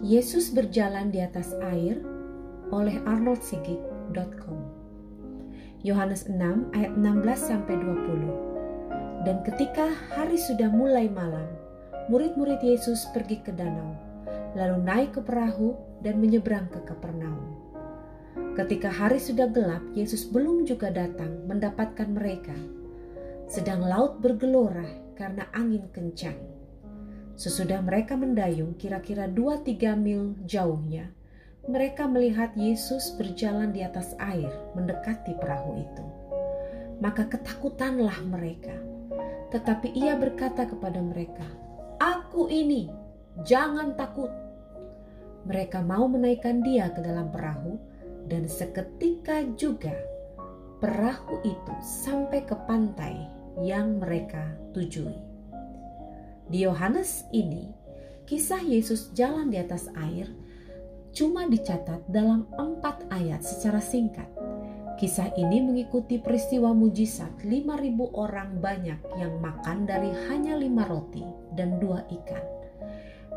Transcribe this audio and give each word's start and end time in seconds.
Yesus 0.00 0.48
berjalan 0.56 1.12
di 1.12 1.20
atas 1.20 1.52
air 1.60 2.00
oleh 2.72 2.96
arnoldsigit.com 3.04 4.60
Yohanes 5.84 6.24
6 6.24 6.40
ayat 6.72 6.92
16 6.96 7.20
sampai 7.36 7.76
20 7.76 9.28
Dan 9.28 9.44
ketika 9.44 9.92
hari 10.16 10.40
sudah 10.40 10.72
mulai 10.72 11.04
malam, 11.12 11.44
murid-murid 12.08 12.64
Yesus 12.64 13.12
pergi 13.12 13.44
ke 13.44 13.52
danau, 13.52 13.92
lalu 14.56 14.80
naik 14.80 15.10
ke 15.12 15.20
perahu 15.20 15.76
dan 16.00 16.16
menyeberang 16.16 16.72
ke 16.72 16.80
Kapernaum. 16.80 17.60
Ketika 18.56 18.88
hari 18.88 19.20
sudah 19.20 19.52
gelap, 19.52 19.84
Yesus 19.92 20.24
belum 20.24 20.64
juga 20.64 20.88
datang 20.88 21.44
mendapatkan 21.44 22.08
mereka. 22.08 22.56
Sedang 23.44 23.84
laut 23.84 24.24
bergelora 24.24 24.88
karena 25.12 25.44
angin 25.52 25.92
kencang. 25.92 26.49
Sesudah 27.40 27.80
mereka 27.80 28.20
mendayung 28.20 28.76
kira-kira 28.76 29.24
2-3 29.24 29.96
mil 29.96 30.36
jauhnya, 30.44 31.08
mereka 31.64 32.04
melihat 32.04 32.52
Yesus 32.52 33.16
berjalan 33.16 33.72
di 33.72 33.80
atas 33.80 34.12
air 34.20 34.52
mendekati 34.76 35.32
perahu 35.40 35.80
itu. 35.80 36.04
Maka 37.00 37.32
ketakutanlah 37.32 38.20
mereka. 38.28 38.76
Tetapi 39.56 39.96
ia 39.96 40.20
berkata 40.20 40.68
kepada 40.68 41.00
mereka, 41.00 41.48
Aku 41.96 42.52
ini, 42.52 42.92
jangan 43.48 43.96
takut. 43.96 44.28
Mereka 45.48 45.80
mau 45.80 46.04
menaikkan 46.12 46.60
dia 46.60 46.92
ke 46.92 47.00
dalam 47.00 47.32
perahu 47.32 47.80
dan 48.28 48.44
seketika 48.44 49.48
juga 49.56 49.96
perahu 50.84 51.40
itu 51.48 51.74
sampai 51.80 52.44
ke 52.44 52.52
pantai 52.68 53.16
yang 53.64 53.96
mereka 53.96 54.44
tujui. 54.76 55.29
Di 56.50 56.66
Yohanes 56.66 57.30
ini, 57.30 57.70
kisah 58.26 58.58
Yesus 58.58 59.14
jalan 59.14 59.54
di 59.54 59.58
atas 59.62 59.86
air 59.94 60.26
cuma 61.14 61.46
dicatat 61.46 62.02
dalam 62.10 62.50
empat 62.58 63.06
ayat 63.14 63.38
secara 63.46 63.78
singkat. 63.78 64.26
Kisah 64.98 65.30
ini 65.38 65.62
mengikuti 65.62 66.18
peristiwa 66.18 66.74
mujizat 66.74 67.46
5000 67.46 67.62
orang 68.18 68.58
banyak 68.58 68.98
yang 69.14 69.38
makan 69.38 69.86
dari 69.86 70.10
hanya 70.26 70.58
lima 70.58 70.90
roti 70.90 71.22
dan 71.54 71.78
dua 71.78 72.02
ikan. 72.18 72.42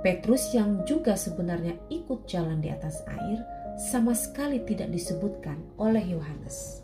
Petrus 0.01 0.49
yang 0.51 0.81
juga 0.83 1.13
sebenarnya 1.13 1.77
ikut 1.93 2.25
jalan 2.25 2.59
di 2.59 2.73
atas 2.73 3.05
air 3.07 3.39
sama 3.77 4.17
sekali 4.17 4.57
tidak 4.65 4.89
disebutkan 4.89 5.61
oleh 5.77 6.01
Yohanes. 6.01 6.81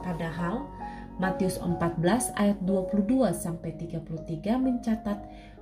Padahal 0.00 0.64
Matius 1.18 1.58
14 1.58 1.98
ayat 2.38 2.58
22 2.62 3.34
sampai 3.34 3.74
33 3.74 4.54
mencatat 4.54 5.18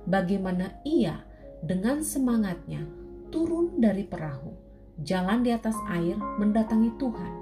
bagaimana 0.07 0.79
ia 0.87 1.19
dengan 1.59 1.99
semangatnya 2.01 2.87
turun 3.27 3.75
dari 3.77 4.07
perahu, 4.07 4.55
jalan 5.03 5.43
di 5.43 5.51
atas 5.51 5.75
air 5.91 6.15
mendatangi 6.39 6.95
Tuhan, 6.95 7.33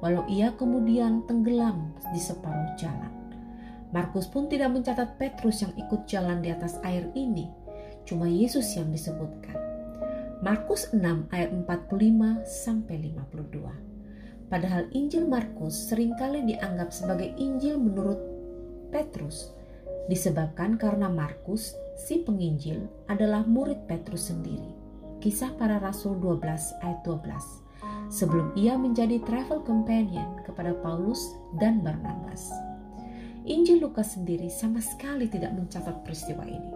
walau 0.00 0.24
ia 0.26 0.50
kemudian 0.56 1.28
tenggelam 1.28 1.92
di 2.10 2.20
separuh 2.20 2.72
jalan. 2.80 3.12
Markus 3.92 4.26
pun 4.26 4.50
tidak 4.50 4.74
mencatat 4.74 5.20
Petrus 5.20 5.62
yang 5.62 5.76
ikut 5.76 6.08
jalan 6.10 6.42
di 6.42 6.50
atas 6.50 6.80
air 6.82 7.06
ini, 7.14 7.46
cuma 8.08 8.26
Yesus 8.26 8.74
yang 8.74 8.90
disebutkan. 8.90 9.54
Markus 10.42 10.92
6 10.92 11.32
ayat 11.32 11.48
45 11.64 12.44
sampai 12.44 12.96
52. 13.12 14.52
Padahal 14.52 14.86
Injil 14.94 15.26
Markus 15.26 15.74
sering 15.74 16.14
kali 16.14 16.44
dianggap 16.44 16.92
sebagai 16.94 17.34
Injil 17.34 17.80
menurut 17.80 18.20
Petrus, 18.94 19.50
disebabkan 20.06 20.78
karena 20.78 21.10
Markus 21.10 21.74
si 21.96 22.20
penginjil 22.20 22.84
adalah 23.08 23.48
murid 23.48 23.88
Petrus 23.88 24.28
sendiri. 24.28 24.68
Kisah 25.24 25.56
para 25.56 25.80
Rasul 25.80 26.20
12 26.20 26.44
ayat 26.84 27.00
12. 27.08 28.12
Sebelum 28.12 28.52
ia 28.54 28.76
menjadi 28.76 29.18
travel 29.24 29.64
companion 29.64 30.44
kepada 30.44 30.76
Paulus 30.84 31.18
dan 31.56 31.80
Barnabas. 31.80 32.52
Injil 33.48 33.82
Lukas 33.82 34.14
sendiri 34.14 34.52
sama 34.52 34.78
sekali 34.84 35.26
tidak 35.26 35.56
mencatat 35.56 36.04
peristiwa 36.04 36.44
ini. 36.44 36.70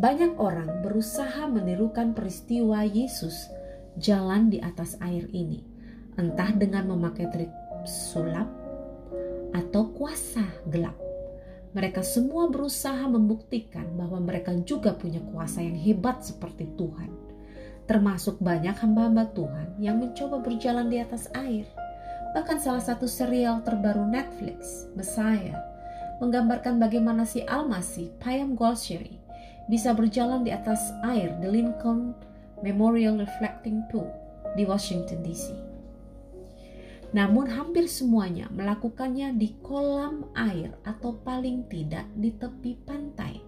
Banyak 0.00 0.40
orang 0.40 0.80
berusaha 0.80 1.44
menirukan 1.50 2.16
peristiwa 2.16 2.86
Yesus 2.86 3.50
jalan 4.00 4.48
di 4.48 4.62
atas 4.62 4.96
air 5.04 5.28
ini, 5.34 5.60
entah 6.16 6.56
dengan 6.56 6.88
memakai 6.88 7.28
trik 7.28 7.52
sulap 7.84 8.48
atau 9.52 9.92
kuasa 9.92 10.44
gelap 10.68 11.09
mereka 11.70 12.02
semua 12.02 12.50
berusaha 12.50 13.06
membuktikan 13.06 13.86
bahwa 13.94 14.18
mereka 14.18 14.50
juga 14.66 14.90
punya 14.90 15.22
kuasa 15.30 15.62
yang 15.62 15.78
hebat 15.78 16.18
seperti 16.26 16.66
Tuhan. 16.74 17.10
Termasuk 17.86 18.42
banyak 18.42 18.74
hamba-hamba 18.74 19.30
Tuhan 19.34 19.78
yang 19.78 20.02
mencoba 20.02 20.42
berjalan 20.42 20.90
di 20.90 20.98
atas 20.98 21.30
air. 21.34 21.66
Bahkan 22.34 22.62
salah 22.62 22.82
satu 22.82 23.06
serial 23.10 23.62
terbaru 23.62 24.06
Netflix, 24.06 24.86
Messiah, 24.94 25.58
menggambarkan 26.22 26.78
bagaimana 26.78 27.26
si 27.26 27.42
Almasi, 27.46 28.14
Payam 28.22 28.54
Golshiri, 28.54 29.18
bisa 29.66 29.94
berjalan 29.94 30.42
di 30.42 30.50
atas 30.50 30.94
air 31.06 31.34
di 31.38 31.46
Lincoln 31.50 32.14
Memorial 32.62 33.18
Reflecting 33.18 33.86
Pool 33.90 34.06
di 34.58 34.66
Washington 34.66 35.22
DC. 35.22 35.69
Namun 37.10 37.50
hampir 37.50 37.90
semuanya 37.90 38.46
melakukannya 38.54 39.34
di 39.34 39.58
kolam 39.66 40.30
air 40.38 40.70
atau 40.86 41.18
paling 41.26 41.66
tidak 41.66 42.06
di 42.14 42.30
tepi 42.30 42.78
pantai. 42.86 43.42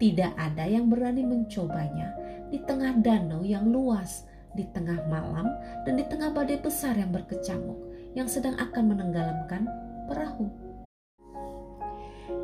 Tidak 0.00 0.32
ada 0.38 0.64
yang 0.64 0.88
berani 0.88 1.26
mencobanya 1.26 2.14
di 2.48 2.62
tengah 2.64 2.96
danau 3.02 3.44
yang 3.44 3.68
luas, 3.68 4.24
di 4.56 4.64
tengah 4.72 5.04
malam, 5.10 5.46
dan 5.84 5.98
di 5.98 6.04
tengah 6.06 6.32
badai 6.32 6.58
besar 6.62 6.96
yang 6.96 7.12
berkecamuk 7.12 7.78
yang 8.14 8.26
sedang 8.26 8.58
akan 8.58 8.94
menenggelamkan 8.94 9.66
perahu. 10.10 10.50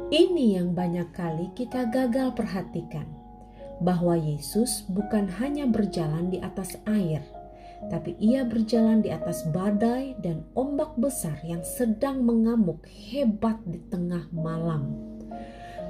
Ini 0.07 0.63
yang 0.63 0.71
banyak 0.71 1.11
kali 1.11 1.51
kita 1.59 1.91
gagal 1.91 2.39
perhatikan, 2.39 3.11
bahwa 3.83 4.15
Yesus 4.15 4.87
bukan 4.87 5.27
hanya 5.43 5.67
berjalan 5.67 6.31
di 6.31 6.39
atas 6.39 6.79
air, 6.87 7.27
tapi 7.87 8.17
ia 8.19 8.43
berjalan 8.43 9.05
di 9.05 9.13
atas 9.13 9.47
badai 9.53 10.17
dan 10.19 10.43
ombak 10.57 10.97
besar 10.99 11.39
yang 11.47 11.63
sedang 11.63 12.25
mengamuk 12.25 12.83
hebat 12.89 13.61
di 13.69 13.79
tengah 13.93 14.27
malam. 14.33 14.97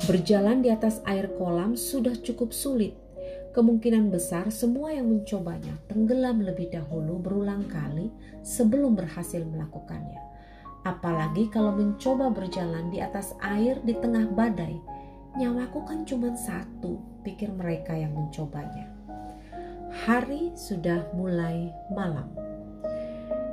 Berjalan 0.04 0.60
di 0.60 0.68
atas 0.68 1.00
air 1.08 1.32
kolam 1.40 1.72
sudah 1.72 2.12
cukup 2.20 2.52
sulit. 2.52 2.92
Kemungkinan 3.56 4.12
besar 4.12 4.52
semua 4.52 4.92
yang 4.92 5.08
mencobanya 5.08 5.80
tenggelam 5.88 6.44
lebih 6.44 6.68
dahulu 6.68 7.16
berulang 7.16 7.64
kali 7.64 8.12
sebelum 8.44 8.92
berhasil 8.92 9.40
melakukannya. 9.40 10.20
Apalagi 10.84 11.48
kalau 11.48 11.72
mencoba 11.72 12.28
berjalan 12.28 12.92
di 12.92 13.00
atas 13.00 13.32
air 13.40 13.80
di 13.80 13.96
tengah 13.96 14.28
badai, 14.28 14.76
nyawaku 15.40 15.88
kan 15.88 16.04
cuma 16.04 16.36
satu, 16.36 17.00
pikir 17.24 17.48
mereka 17.56 17.96
yang 17.96 18.12
mencobanya 18.12 18.95
hari 20.04 20.52
sudah 20.52 21.08
mulai 21.16 21.72
malam. 21.88 22.28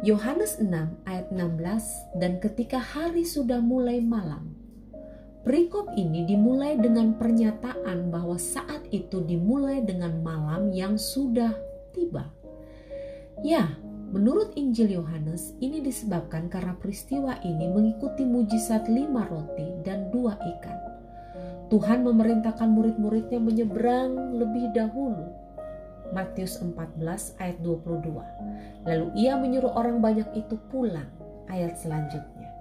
Yohanes 0.04 0.60
6 0.60 0.68
ayat 1.08 1.32
16 1.32 2.20
dan 2.20 2.44
ketika 2.44 2.84
hari 2.84 3.24
sudah 3.24 3.64
mulai 3.64 4.04
malam. 4.04 4.52
Perikop 5.48 5.96
ini 5.96 6.28
dimulai 6.28 6.76
dengan 6.76 7.16
pernyataan 7.16 8.12
bahwa 8.12 8.36
saat 8.36 8.84
itu 8.92 9.24
dimulai 9.24 9.84
dengan 9.84 10.20
malam 10.20 10.72
yang 10.76 11.00
sudah 11.00 11.56
tiba. 11.96 12.28
Ya, 13.44 13.76
menurut 14.12 14.56
Injil 14.60 15.00
Yohanes 15.00 15.56
ini 15.64 15.80
disebabkan 15.80 16.52
karena 16.52 16.76
peristiwa 16.80 17.40
ini 17.44 17.72
mengikuti 17.72 18.28
mujizat 18.28 18.88
lima 18.92 19.28
roti 19.28 19.68
dan 19.84 20.12
dua 20.12 20.36
ikan. 20.36 20.80
Tuhan 21.72 22.04
memerintahkan 22.04 22.70
murid-muridnya 22.72 23.40
menyeberang 23.40 24.36
lebih 24.36 24.72
dahulu 24.76 25.43
Matius 26.14 26.62
14 26.62 27.42
ayat 27.42 27.58
22. 27.66 28.22
Lalu 28.86 29.08
ia 29.18 29.34
menyuruh 29.34 29.74
orang 29.74 29.98
banyak 29.98 30.30
itu 30.38 30.56
pulang. 30.70 31.10
Ayat 31.50 31.76
selanjutnya. 31.82 32.54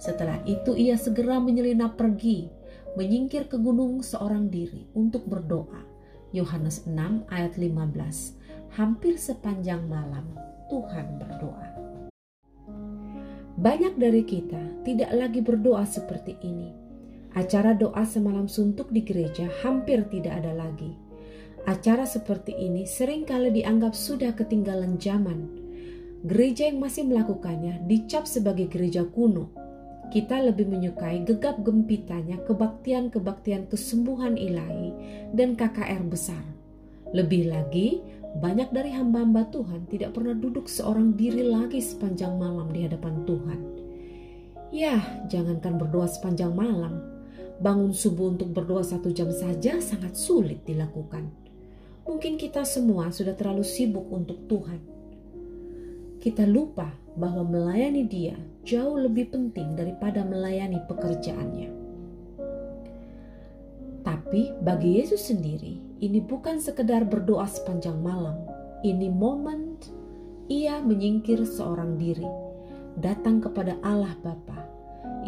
Setelah 0.00 0.40
itu 0.46 0.72
ia 0.78 0.96
segera 0.96 1.42
menyelinap 1.42 1.98
pergi, 1.98 2.48
menyingkir 2.94 3.50
ke 3.50 3.58
gunung 3.58 4.00
seorang 4.00 4.48
diri 4.48 4.86
untuk 4.94 5.26
berdoa. 5.26 5.84
Yohanes 6.30 6.86
6 6.86 7.26
ayat 7.28 7.58
15. 7.58 8.78
Hampir 8.78 9.18
sepanjang 9.18 9.82
malam 9.90 10.30
Tuhan 10.70 11.18
berdoa. 11.18 11.68
Banyak 13.60 13.98
dari 13.98 14.22
kita 14.24 14.86
tidak 14.86 15.10
lagi 15.12 15.42
berdoa 15.42 15.82
seperti 15.84 16.38
ini. 16.46 16.70
Acara 17.34 17.74
doa 17.74 18.06
semalam 18.06 18.46
suntuk 18.46 18.88
di 18.94 19.02
gereja 19.02 19.50
hampir 19.60 20.06
tidak 20.08 20.42
ada 20.42 20.54
lagi 20.54 20.96
Acara 21.68 22.08
seperti 22.08 22.56
ini 22.56 22.88
sering 22.88 23.28
kali 23.28 23.52
dianggap 23.52 23.92
sudah 23.92 24.32
ketinggalan 24.32 24.96
zaman. 24.96 25.44
Gereja 26.24 26.68
yang 26.68 26.80
masih 26.80 27.04
melakukannya 27.04 27.84
dicap 27.84 28.24
sebagai 28.24 28.68
gereja 28.68 29.04
kuno. 29.04 29.52
Kita 30.08 30.40
lebih 30.40 30.66
menyukai 30.66 31.22
gegap 31.22 31.60
gempitanya 31.60 32.40
kebaktian-kebaktian 32.48 33.68
kesembuhan 33.68 34.40
ilahi 34.40 34.92
dan 35.36 35.54
KKR 35.54 36.02
besar. 36.08 36.42
Lebih 37.12 37.52
lagi, 37.52 38.02
banyak 38.40 38.70
dari 38.70 38.94
hamba-hamba 38.94 39.50
Tuhan 39.50 39.90
tidak 39.90 40.14
pernah 40.16 40.34
duduk 40.34 40.70
seorang 40.70 41.18
diri 41.18 41.42
lagi 41.42 41.82
sepanjang 41.82 42.38
malam 42.38 42.70
di 42.70 42.86
hadapan 42.86 43.26
Tuhan. 43.26 43.60
Ya, 44.70 45.02
jangankan 45.26 45.82
berdoa 45.82 46.06
sepanjang 46.06 46.54
malam, 46.54 47.02
bangun 47.58 47.90
subuh 47.90 48.30
untuk 48.30 48.54
berdoa 48.54 48.86
satu 48.86 49.10
jam 49.10 49.34
saja 49.34 49.82
sangat 49.82 50.14
sulit 50.14 50.62
dilakukan. 50.62 51.49
Mungkin 52.10 52.42
kita 52.42 52.66
semua 52.66 53.14
sudah 53.14 53.38
terlalu 53.38 53.62
sibuk 53.62 54.10
untuk 54.10 54.42
Tuhan. 54.50 54.82
Kita 56.18 56.42
lupa 56.42 56.90
bahwa 57.14 57.46
melayani 57.46 58.02
Dia 58.02 58.34
jauh 58.66 58.98
lebih 58.98 59.30
penting 59.30 59.78
daripada 59.78 60.26
melayani 60.26 60.82
pekerjaannya. 60.90 61.70
Tapi 64.02 64.50
bagi 64.58 64.98
Yesus 64.98 65.30
sendiri, 65.30 65.78
ini 66.02 66.18
bukan 66.18 66.58
sekedar 66.58 67.06
berdoa 67.06 67.46
sepanjang 67.46 68.02
malam. 68.02 68.42
Ini 68.82 69.06
momen 69.06 69.78
ia 70.50 70.82
menyingkir 70.82 71.46
seorang 71.46 71.94
diri, 71.94 72.26
datang 72.98 73.38
kepada 73.38 73.78
Allah 73.86 74.18
Bapa. 74.18 74.66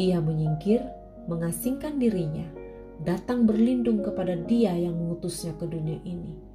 Ia 0.02 0.18
menyingkir, 0.18 0.82
mengasingkan 1.30 2.02
dirinya, 2.02 2.50
datang 3.06 3.46
berlindung 3.46 4.02
kepada 4.02 4.34
Dia 4.34 4.74
yang 4.74 4.98
mengutusnya 4.98 5.54
ke 5.62 5.70
dunia 5.70 6.02
ini. 6.02 6.51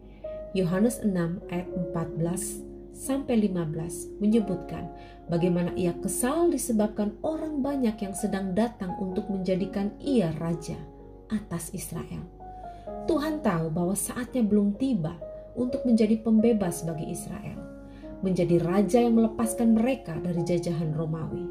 Yohanes 0.57 1.05
6 1.05 1.13
ayat 1.53 1.69
14 1.93 2.65
sampai 2.89 3.45
15 3.45 4.17
menyebutkan 4.17 4.89
bagaimana 5.29 5.69
ia 5.77 5.93
kesal 6.01 6.49
disebabkan 6.49 7.13
orang 7.21 7.61
banyak 7.61 7.93
yang 8.01 8.17
sedang 8.17 8.57
datang 8.57 8.97
untuk 8.97 9.29
menjadikan 9.29 9.93
ia 10.01 10.33
raja 10.41 10.81
atas 11.29 11.69
Israel. 11.77 12.25
Tuhan 13.05 13.45
tahu 13.45 13.69
bahwa 13.69 13.93
saatnya 13.93 14.41
belum 14.41 14.81
tiba 14.81 15.13
untuk 15.53 15.85
menjadi 15.85 16.17
pembebas 16.25 16.81
bagi 16.81 17.13
Israel, 17.13 17.61
menjadi 18.25 18.57
raja 18.57 18.97
yang 18.97 19.13
melepaskan 19.13 19.77
mereka 19.77 20.17
dari 20.17 20.41
jajahan 20.41 20.89
Romawi. 20.97 21.45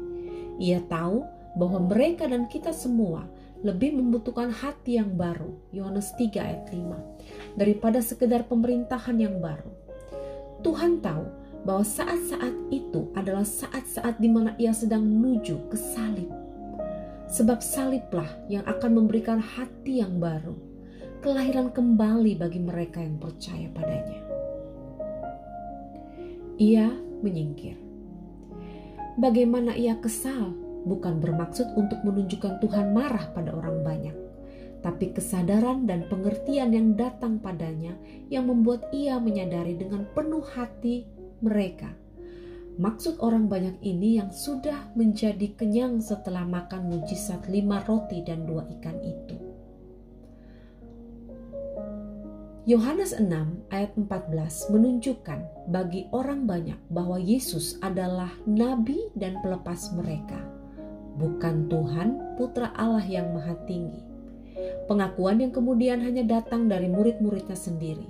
Ia 0.59 0.83
tahu 0.83 1.23
bahwa 1.55 1.79
mereka 1.87 2.27
dan 2.27 2.51
kita 2.51 2.75
semua 2.75 3.23
lebih 3.65 3.97
membutuhkan 3.97 4.53
hati 4.53 5.01
yang 5.01 5.17
baru, 5.17 5.57
Yohanes 5.73 6.13
3 6.13 6.37
ayat 6.37 6.69
5, 6.69 7.57
daripada 7.57 7.99
sekedar 8.03 8.45
pemerintahan 8.45 9.17
yang 9.17 9.41
baru. 9.41 9.73
Tuhan 10.61 11.01
tahu 11.01 11.25
bahwa 11.65 11.83
saat-saat 11.85 12.53
itu 12.69 13.09
adalah 13.17 13.45
saat-saat 13.45 14.21
di 14.21 14.29
mana 14.29 14.53
ia 14.61 14.73
sedang 14.73 15.03
menuju 15.03 15.69
ke 15.73 15.77
salib. 15.77 16.29
Sebab 17.27 17.59
saliblah 17.59 18.29
yang 18.47 18.63
akan 18.63 19.03
memberikan 19.03 19.41
hati 19.41 19.99
yang 19.99 20.15
baru, 20.21 20.55
kelahiran 21.19 21.73
kembali 21.73 22.39
bagi 22.39 22.61
mereka 22.61 23.03
yang 23.03 23.19
percaya 23.19 23.67
padanya. 23.73 24.21
Ia 26.57 26.87
menyingkir. 27.19 27.77
Bagaimana 29.17 29.73
ia 29.73 29.97
kesal 29.97 30.66
bukan 30.87 31.19
bermaksud 31.19 31.75
untuk 31.75 32.01
menunjukkan 32.07 32.63
Tuhan 32.63 32.95
marah 32.95 33.29
pada 33.35 33.53
orang 33.53 33.83
banyak, 33.83 34.15
tapi 34.81 35.11
kesadaran 35.11 35.85
dan 35.85 36.07
pengertian 36.07 36.71
yang 36.71 36.95
datang 36.95 37.37
padanya 37.43 37.93
yang 38.31 38.47
membuat 38.47 38.87
ia 38.95 39.19
menyadari 39.19 39.75
dengan 39.75 40.07
penuh 40.15 40.43
hati 40.55 41.03
mereka. 41.43 41.91
Maksud 42.77 43.17
orang 43.25 43.49
banyak 43.49 43.81
ini 43.81 44.21
yang 44.21 44.29
sudah 44.29 44.93
menjadi 44.93 45.49
kenyang 45.57 45.97
setelah 45.97 46.45
makan 46.45 46.93
mujizat 46.93 47.49
lima 47.49 47.81
roti 47.89 48.21
dan 48.21 48.45
dua 48.45 48.69
ikan 48.77 49.01
itu. 49.01 49.47
Yohanes 52.67 53.15
6 53.15 53.31
ayat 53.71 53.95
14 53.95 54.75
menunjukkan 54.75 55.71
bagi 55.71 56.11
orang 56.11 56.43
banyak 56.43 56.75
bahwa 56.91 57.15
Yesus 57.15 57.79
adalah 57.79 58.27
nabi 58.43 59.07
dan 59.15 59.39
pelepas 59.39 59.95
mereka, 59.95 60.35
bukan 61.17 61.67
Tuhan 61.67 62.37
putra 62.37 62.71
Allah 62.77 63.03
yang 63.03 63.33
maha 63.33 63.57
tinggi. 63.65 63.99
Pengakuan 64.87 65.43
yang 65.43 65.51
kemudian 65.51 65.99
hanya 65.99 66.23
datang 66.23 66.71
dari 66.71 66.87
murid-muridnya 66.87 67.57
sendiri. 67.57 68.07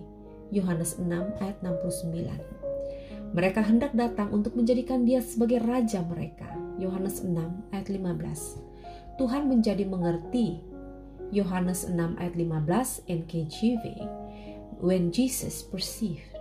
Yohanes 0.53 0.95
6 1.01 1.09
ayat 1.41 1.57
69. 1.65 3.35
Mereka 3.35 3.59
hendak 3.65 3.91
datang 3.91 4.31
untuk 4.31 4.55
menjadikan 4.55 5.03
dia 5.03 5.19
sebagai 5.19 5.59
raja 5.59 5.99
mereka. 6.05 6.47
Yohanes 6.79 7.25
6 7.25 7.33
ayat 7.73 7.87
15. 7.89 9.17
Tuhan 9.17 9.49
menjadi 9.49 9.83
mengerti 9.83 10.61
Yohanes 11.33 11.89
6 11.89 12.21
ayat 12.21 12.35
15 12.37 13.09
NKJV 13.09 13.83
when 14.79 15.09
Jesus 15.11 15.65
perceived 15.65 16.37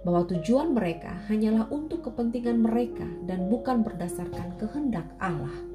bahwa 0.00 0.24
tujuan 0.32 0.72
mereka 0.72 1.12
hanyalah 1.28 1.68
untuk 1.68 2.08
kepentingan 2.08 2.56
mereka 2.56 3.04
dan 3.28 3.52
bukan 3.52 3.84
berdasarkan 3.84 4.56
kehendak 4.56 5.04
Allah. 5.20 5.69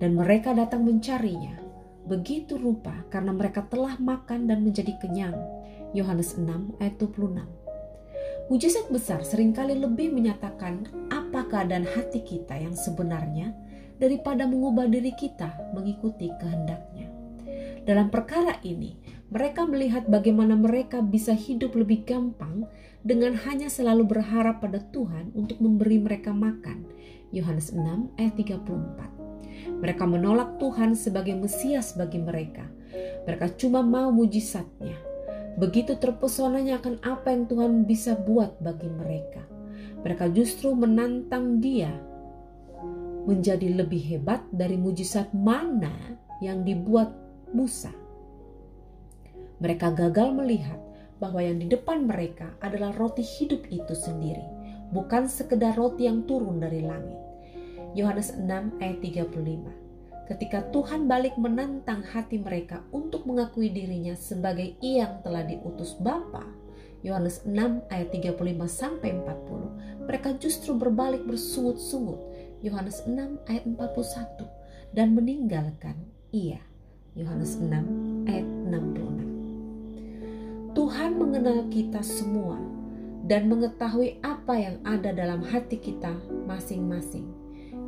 Dan 0.00 0.16
mereka 0.16 0.56
datang 0.56 0.88
mencarinya, 0.88 1.60
begitu 2.08 2.56
rupa 2.56 3.04
karena 3.12 3.36
mereka 3.36 3.68
telah 3.68 4.00
makan 4.00 4.48
dan 4.48 4.64
menjadi 4.64 4.96
kenyang. 4.96 5.36
Yohanes 5.92 6.40
6 6.40 6.80
ayat 6.80 6.96
26. 6.96 7.44
Mujizat 8.50 8.90
besar 8.90 9.22
sering 9.22 9.54
kali 9.54 9.78
lebih 9.78 10.10
menyatakan 10.10 10.88
apa 11.12 11.46
keadaan 11.46 11.86
hati 11.86 12.24
kita 12.24 12.58
yang 12.58 12.74
sebenarnya 12.74 13.54
daripada 14.00 14.48
mengubah 14.48 14.90
diri 14.90 15.14
kita 15.14 15.70
mengikuti 15.76 16.32
kehendaknya. 16.40 17.12
Dalam 17.86 18.08
perkara 18.08 18.58
ini, 18.66 18.98
mereka 19.30 19.68
melihat 19.68 20.08
bagaimana 20.10 20.58
mereka 20.58 20.98
bisa 21.04 21.36
hidup 21.36 21.78
lebih 21.78 22.02
gampang 22.02 22.66
dengan 23.06 23.38
hanya 23.46 23.70
selalu 23.70 24.08
berharap 24.08 24.58
pada 24.58 24.82
Tuhan 24.90 25.30
untuk 25.36 25.62
memberi 25.62 26.02
mereka 26.02 26.34
makan. 26.34 26.88
Yohanes 27.30 27.70
6 27.70 28.18
ayat 28.18 28.34
34. 28.34 29.19
Mereka 29.80 30.04
menolak 30.04 30.60
Tuhan 30.60 30.92
sebagai 30.92 31.32
Mesias 31.36 31.96
bagi 31.96 32.20
mereka. 32.20 32.68
Mereka 33.24 33.56
cuma 33.56 33.80
mau 33.80 34.12
mujizatnya. 34.12 34.96
Begitu 35.56 35.96
terpesonanya 35.96 36.80
akan 36.80 37.00
apa 37.00 37.32
yang 37.32 37.44
Tuhan 37.48 37.72
bisa 37.88 38.16
buat 38.16 38.60
bagi 38.60 38.88
mereka. 38.88 39.44
Mereka 40.00 40.32
justru 40.32 40.72
menantang 40.72 41.60
dia 41.60 41.92
menjadi 43.28 43.68
lebih 43.76 44.00
hebat 44.00 44.40
dari 44.48 44.80
mujizat 44.80 45.32
mana 45.36 45.92
yang 46.40 46.64
dibuat 46.64 47.12
Musa. 47.52 47.92
Mereka 49.60 49.92
gagal 49.92 50.32
melihat 50.32 50.80
bahwa 51.20 51.44
yang 51.44 51.60
di 51.60 51.68
depan 51.68 52.08
mereka 52.08 52.48
adalah 52.64 52.96
roti 52.96 53.20
hidup 53.20 53.68
itu 53.68 53.92
sendiri, 53.92 54.42
bukan 54.88 55.28
sekedar 55.28 55.76
roti 55.76 56.08
yang 56.08 56.24
turun 56.24 56.56
dari 56.64 56.80
langit. 56.80 57.20
Yohanes 57.92 58.32
6 58.38 58.80
ayat 58.80 58.98
35. 59.04 59.79
Ketika 60.30 60.62
Tuhan 60.70 61.10
balik 61.10 61.34
menantang 61.34 62.06
hati 62.06 62.38
mereka 62.38 62.86
untuk 62.94 63.26
mengakui 63.26 63.66
dirinya 63.66 64.14
sebagai 64.14 64.78
yang 64.78 65.18
telah 65.26 65.42
diutus 65.42 65.98
Bapa, 65.98 66.46
Yohanes 67.02 67.42
6 67.42 67.90
ayat 67.90 68.14
35 68.14 68.38
sampai 68.70 69.18
40, 69.26 70.06
mereka 70.06 70.30
justru 70.38 70.78
berbalik 70.78 71.26
bersungut-sungut. 71.26 72.22
Yohanes 72.62 73.02
6 73.10 73.42
ayat 73.50 73.66
41 73.66 74.94
dan 74.94 75.18
meninggalkan 75.18 75.98
ia. 76.30 76.62
Yohanes 77.18 77.58
6 77.58 78.30
ayat 78.30 78.46
66. 78.70 80.78
Tuhan 80.78 81.10
mengenal 81.18 81.66
kita 81.74 82.06
semua 82.06 82.54
dan 83.26 83.50
mengetahui 83.50 84.22
apa 84.22 84.54
yang 84.54 84.78
ada 84.86 85.10
dalam 85.10 85.42
hati 85.42 85.74
kita 85.74 86.14
masing-masing. 86.46 87.39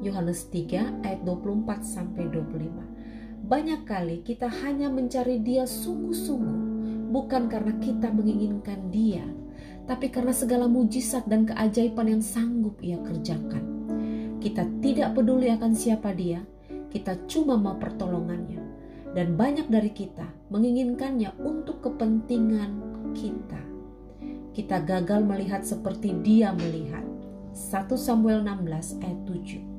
Yohanes 0.02 0.50
3 0.50 1.06
ayat 1.06 1.20
24 1.22 1.86
sampai 1.86 2.26
25. 2.28 3.46
Banyak 3.46 3.86
kali 3.86 4.26
kita 4.26 4.50
hanya 4.66 4.90
mencari 4.90 5.38
Dia 5.38 5.62
sungguh-sungguh 5.62 6.62
bukan 7.14 7.46
karena 7.46 7.78
kita 7.78 8.10
menginginkan 8.10 8.90
Dia, 8.90 9.22
tapi 9.86 10.10
karena 10.10 10.34
segala 10.34 10.66
mujizat 10.66 11.28
dan 11.30 11.46
keajaiban 11.46 12.18
yang 12.18 12.22
sanggup 12.24 12.82
Ia 12.82 12.98
kerjakan. 12.98 13.64
Kita 14.42 14.66
tidak 14.82 15.14
peduli 15.14 15.52
akan 15.54 15.72
siapa 15.76 16.10
Dia, 16.10 16.42
kita 16.90 17.28
cuma 17.30 17.54
mau 17.54 17.78
pertolongannya 17.78 18.58
dan 19.12 19.36
banyak 19.36 19.68
dari 19.68 19.92
kita 19.92 20.26
menginginkannya 20.50 21.36
untuk 21.44 21.84
kepentingan 21.84 22.72
kita. 23.14 23.60
Kita 24.52 24.84
gagal 24.84 25.24
melihat 25.24 25.64
seperti 25.64 26.12
dia 26.20 26.52
melihat. 26.52 27.04
1 27.52 27.88
Samuel 28.00 28.44
16 28.44 29.00
ayat 29.04 29.20
7. 29.28 29.71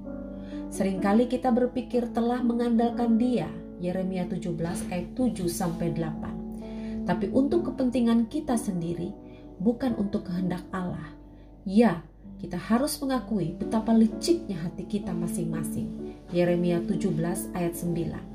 Seringkali 0.73 1.29
kita 1.29 1.53
berpikir 1.53 2.09
telah 2.17 2.41
mengandalkan 2.41 3.21
dia, 3.21 3.45
Yeremia 3.77 4.25
17 4.25 4.89
ayat 4.89 5.13
7 5.13 5.45
sampai 5.45 5.93
8. 5.93 7.05
Tapi 7.05 7.29
untuk 7.29 7.69
kepentingan 7.69 8.25
kita 8.25 8.57
sendiri, 8.57 9.13
bukan 9.61 9.93
untuk 10.01 10.25
kehendak 10.25 10.65
Allah. 10.73 11.13
Ya, 11.61 12.01
kita 12.41 12.57
harus 12.57 12.97
mengakui 12.97 13.53
betapa 13.53 13.93
liciknya 13.93 14.65
hati 14.65 14.89
kita 14.89 15.13
masing-masing. 15.13 16.17
Yeremia 16.33 16.81
17 16.89 17.53
ayat 17.53 17.77
9 17.77 18.33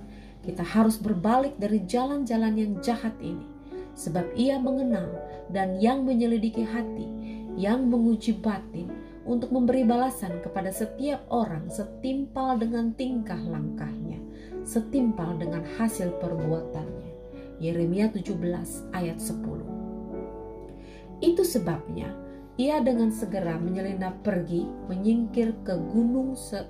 kita 0.49 0.64
harus 0.64 0.97
berbalik 0.97 1.61
dari 1.61 1.85
jalan-jalan 1.85 2.54
yang 2.57 2.73
jahat 2.80 3.12
ini. 3.21 3.59
sebab 3.99 4.30
ia 4.38 4.62
mengenal 4.62 5.11
dan 5.50 5.75
yang 5.83 6.07
menyelidiki 6.07 6.62
hati, 6.62 7.02
yang 7.59 7.90
menguji 7.90 8.30
batin 8.38 8.87
untuk 9.28 9.52
memberi 9.52 9.85
balasan 9.85 10.40
kepada 10.40 10.73
setiap 10.73 11.20
orang 11.28 11.68
setimpal 11.68 12.56
dengan 12.56 12.97
tingkah 12.97 13.37
langkahnya, 13.37 14.16
setimpal 14.64 15.37
dengan 15.37 15.61
hasil 15.76 16.16
perbuatannya. 16.16 17.12
Yeremia 17.61 18.08
17 18.08 18.32
ayat 18.97 19.20
10 19.20 21.20
Itu 21.20 21.44
sebabnya 21.44 22.08
ia 22.56 22.80
dengan 22.82 23.12
segera 23.12 23.61
menyelinap 23.61 24.25
pergi 24.25 24.64
menyingkir 24.88 25.52
ke 25.62 25.76
gunung 25.92 26.35
se 26.35 26.64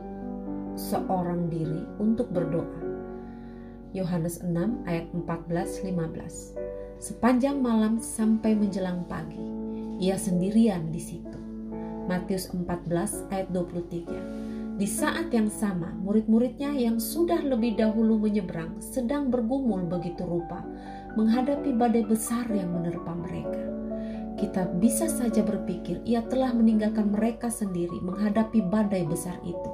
seorang 0.79 1.51
diri 1.51 1.83
untuk 2.03 2.31
berdoa. 2.35 2.87
Yohanes 3.97 4.45
6 4.45 4.85
ayat 4.85 5.09
14-15 5.17 6.69
Sepanjang 6.99 7.63
malam 7.63 8.03
sampai 8.03 8.59
menjelang 8.59 9.07
pagi, 9.07 9.39
ia 10.03 10.19
sendirian 10.19 10.91
di 10.91 10.99
situ. 10.99 11.38
Matius 12.09 12.49
14 12.57 13.29
ayat 13.29 13.53
23 13.53 14.81
Di 14.81 14.89
saat 14.89 15.29
yang 15.29 15.53
sama, 15.53 15.93
murid-muridnya 16.01 16.73
yang 16.73 16.97
sudah 16.97 17.45
lebih 17.45 17.77
dahulu 17.77 18.17
menyeberang 18.17 18.81
sedang 18.81 19.29
bergumul 19.29 19.85
begitu 19.85 20.25
rupa 20.25 20.65
menghadapi 21.21 21.77
badai 21.77 22.09
besar 22.09 22.49
yang 22.49 22.73
menerpa 22.73 23.13
mereka. 23.13 23.61
Kita 24.41 24.71
bisa 24.81 25.05
saja 25.05 25.45
berpikir 25.45 26.01
ia 26.09 26.25
telah 26.25 26.57
meninggalkan 26.57 27.13
mereka 27.13 27.53
sendiri 27.53 28.01
menghadapi 28.01 28.65
badai 28.65 29.05
besar 29.05 29.37
itu. 29.45 29.71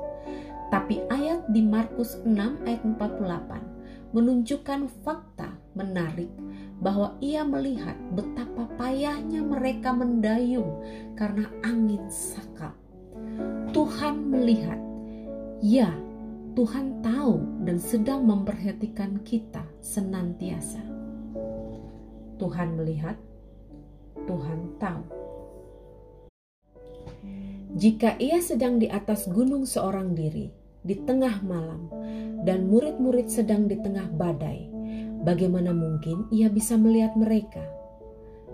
Tapi 0.75 1.07
ayat 1.15 1.47
di 1.55 1.63
Markus 1.63 2.19
6 2.27 2.35
ayat 2.67 2.83
48 2.83 4.11
menunjukkan 4.11 4.91
fakta 5.07 5.64
menarik 5.75 6.31
bahwa 6.83 7.15
ia 7.23 7.47
melihat 7.47 7.95
betapa 8.15 8.67
payahnya 8.75 9.43
mereka 9.43 9.95
mendayung 9.95 10.83
karena 11.15 11.47
angin 11.63 12.03
sakal. 12.11 12.75
Tuhan 13.71 14.31
melihat, 14.31 14.79
ya, 15.63 15.91
Tuhan 16.55 17.03
tahu 17.03 17.67
dan 17.67 17.79
sedang 17.83 18.27
memperhatikan 18.27 19.23
kita 19.27 19.63
senantiasa. 19.83 20.83
Tuhan 22.39 22.79
melihat, 22.79 23.19
Tuhan 24.27 24.79
tahu. 24.79 25.05
Jika 27.75 28.15
ia 28.23 28.39
sedang 28.39 28.79
di 28.79 28.87
atas 28.87 29.27
gunung 29.27 29.67
seorang 29.67 30.15
diri, 30.15 30.55
di 30.87 30.95
tengah 30.95 31.43
malam, 31.43 31.91
dan 32.47 32.71
murid-murid 32.71 33.27
sedang 33.27 33.67
di 33.67 33.75
tengah 33.83 34.07
badai, 34.15 34.74
bagaimana 35.25 35.73
mungkin 35.73 36.29
ia 36.29 36.53
bisa 36.53 36.77
melihat 36.77 37.17
mereka? 37.17 37.65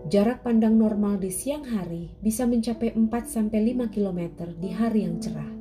Jarak 0.09 0.41
pandang 0.41 0.81
normal 0.81 1.21
di 1.21 1.29
siang 1.29 1.67
hari 1.67 2.09
bisa 2.25 2.49
mencapai 2.49 2.97
4-5 2.97 3.53
km 3.93 4.21
di 4.57 4.73
hari 4.73 5.05
yang 5.05 5.21
cerah. 5.21 5.53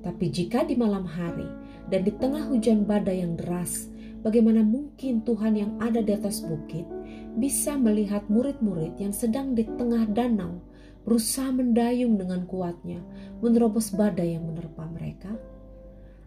Tapi 0.00 0.32
jika 0.32 0.64
di 0.64 0.72
malam 0.72 1.04
hari 1.04 1.44
dan 1.92 2.00
di 2.00 2.12
tengah 2.16 2.48
hujan 2.48 2.88
badai 2.88 3.20
yang 3.20 3.36
deras, 3.36 3.92
bagaimana 4.24 4.64
mungkin 4.64 5.20
Tuhan 5.20 5.60
yang 5.60 5.76
ada 5.84 6.00
di 6.00 6.16
atas 6.16 6.40
bukit 6.40 6.88
bisa 7.36 7.76
melihat 7.76 8.24
murid-murid 8.32 8.96
yang 8.96 9.12
sedang 9.12 9.52
di 9.52 9.68
tengah 9.68 10.08
danau 10.08 10.64
berusaha 11.04 11.52
mendayung 11.52 12.16
dengan 12.16 12.48
kuatnya 12.48 13.04
menerobos 13.44 13.92
badai 13.92 14.32
yang 14.40 14.48
menerpa 14.48 14.88
mereka? 14.88 15.36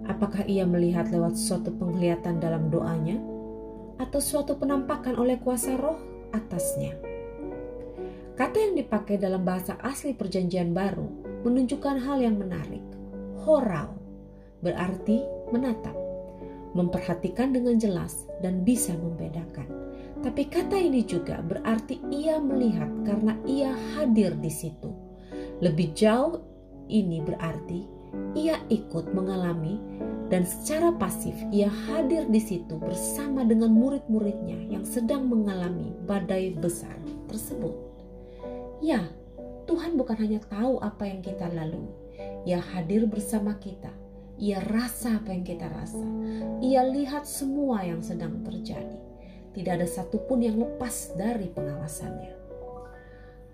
Apakah 0.06 0.46
ia 0.46 0.62
melihat 0.62 1.10
lewat 1.10 1.34
suatu 1.34 1.74
penglihatan 1.74 2.38
dalam 2.38 2.70
doanya 2.70 3.18
atau 3.98 4.22
suatu 4.22 4.58
penampakan 4.58 5.18
oleh 5.18 5.42
kuasa 5.42 5.74
roh 5.78 5.98
atasnya? 6.34 6.98
Kata 8.38 8.58
yang 8.62 8.78
dipakai 8.78 9.18
dalam 9.18 9.42
bahasa 9.42 9.82
asli 9.82 10.14
perjanjian 10.14 10.70
baru 10.70 11.10
menunjukkan 11.42 11.98
hal 12.06 12.22
yang 12.22 12.38
menarik. 12.38 12.86
Horal 13.42 13.98
berarti 14.62 15.26
menatap, 15.50 15.96
memperhatikan 16.78 17.54
dengan 17.54 17.82
jelas 17.82 18.30
dan 18.46 18.62
bisa 18.62 18.94
membedakan. 18.94 19.66
Tapi 20.22 20.50
kata 20.50 20.78
ini 20.78 21.06
juga 21.06 21.42
berarti 21.42 22.02
ia 22.10 22.42
melihat 22.42 22.90
karena 23.06 23.38
ia 23.46 23.74
hadir 23.98 24.34
di 24.38 24.50
situ. 24.50 24.90
Lebih 25.62 25.94
jauh 25.98 26.42
ini 26.90 27.22
berarti 27.22 27.86
ia 28.34 28.58
ikut 28.70 29.14
mengalami 29.14 29.78
dan 30.28 30.44
secara 30.44 30.92
pasif 30.96 31.36
ia 31.56 31.72
hadir 31.88 32.28
di 32.28 32.40
situ 32.44 32.76
bersama 32.76 33.48
dengan 33.48 33.72
murid-muridnya 33.72 34.68
yang 34.68 34.84
sedang 34.84 35.28
mengalami 35.32 35.96
badai 36.04 36.52
besar 36.56 36.96
tersebut. 37.32 37.76
Ya, 38.84 39.08
Tuhan 39.66 39.96
bukan 39.96 40.20
hanya 40.20 40.44
tahu 40.48 40.84
apa 40.84 41.08
yang 41.08 41.24
kita 41.24 41.48
lalui, 41.52 41.92
ia 42.44 42.60
hadir 42.60 43.08
bersama 43.08 43.56
kita. 43.60 43.92
Ia 44.38 44.62
rasa 44.70 45.18
apa 45.18 45.34
yang 45.34 45.42
kita 45.42 45.66
rasa. 45.66 46.06
Ia 46.62 46.86
lihat 46.86 47.26
semua 47.26 47.82
yang 47.82 48.06
sedang 48.06 48.46
terjadi. 48.46 49.02
Tidak 49.58 49.74
ada 49.82 49.90
satupun 49.90 50.46
yang 50.46 50.62
lepas 50.62 51.18
dari 51.18 51.50
pengawasannya. 51.50 52.38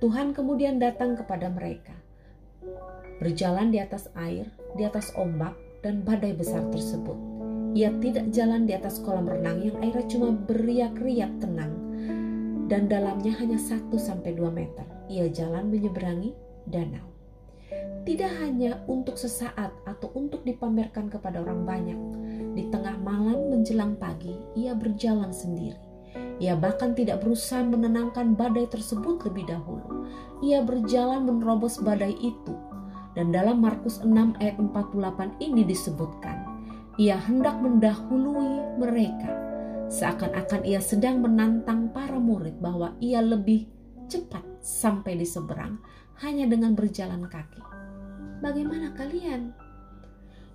Tuhan 0.03 0.36
kemudian 0.36 0.84
datang 0.84 1.15
kepada 1.15 1.48
mereka 1.48 1.96
berjalan 3.24 3.72
di 3.72 3.80
atas 3.80 4.12
air, 4.20 4.51
di 4.75 4.84
atas 4.84 5.15
ombak, 5.15 5.56
dan 5.83 6.01
badai 6.01 6.31
besar 6.33 6.63
tersebut. 6.71 7.19
Ia 7.75 7.91
tidak 7.99 8.31
jalan 8.31 8.65
di 8.65 8.73
atas 8.73 9.03
kolam 9.03 9.27
renang 9.27 9.59
yang 9.61 9.77
airnya 9.83 10.05
cuma 10.07 10.31
beriak-riak 10.31 11.29
tenang 11.43 11.73
dan 12.71 12.87
dalamnya 12.87 13.35
hanya 13.37 13.59
1-2 13.59 13.91
meter. 14.49 14.87
Ia 15.11 15.27
jalan 15.29 15.67
menyeberangi 15.67 16.31
danau. 16.65 17.11
Tidak 18.03 18.31
hanya 18.43 18.83
untuk 18.87 19.15
sesaat 19.15 19.71
atau 19.87 20.11
untuk 20.15 20.43
dipamerkan 20.43 21.07
kepada 21.07 21.39
orang 21.39 21.63
banyak. 21.63 21.99
Di 22.53 22.67
tengah 22.69 22.99
malam 22.99 23.51
menjelang 23.51 23.95
pagi, 23.95 24.35
ia 24.53 24.75
berjalan 24.75 25.31
sendiri. 25.31 25.79
Ia 26.37 26.53
bahkan 26.59 26.93
tidak 26.93 27.23
berusaha 27.25 27.63
menenangkan 27.63 28.37
badai 28.37 28.69
tersebut 28.69 29.23
lebih 29.25 29.49
dahulu. 29.49 30.05
Ia 30.43 30.61
berjalan 30.61 31.25
menerobos 31.25 31.79
badai 31.79 32.13
itu 32.19 32.53
dan 33.13 33.29
dalam 33.29 33.62
Markus 33.62 34.01
6 34.01 34.41
ayat 34.41 34.58
48 34.58 35.38
ini 35.38 35.62
disebutkan, 35.62 36.38
ia 36.98 37.17
hendak 37.17 37.62
mendahului 37.62 38.77
mereka. 38.82 39.29
Seakan-akan 39.93 40.65
ia 40.65 40.82
sedang 40.82 41.22
menantang 41.22 41.93
para 41.93 42.17
murid 42.17 42.58
bahwa 42.58 42.98
ia 42.98 43.22
lebih 43.22 43.70
cepat 44.10 44.41
sampai 44.62 45.17
di 45.17 45.25
seberang 45.25 45.77
hanya 46.25 46.50
dengan 46.50 46.74
berjalan 46.74 47.29
kaki. 47.29 47.62
Bagaimana 48.41 48.98
kalian? 48.98 49.53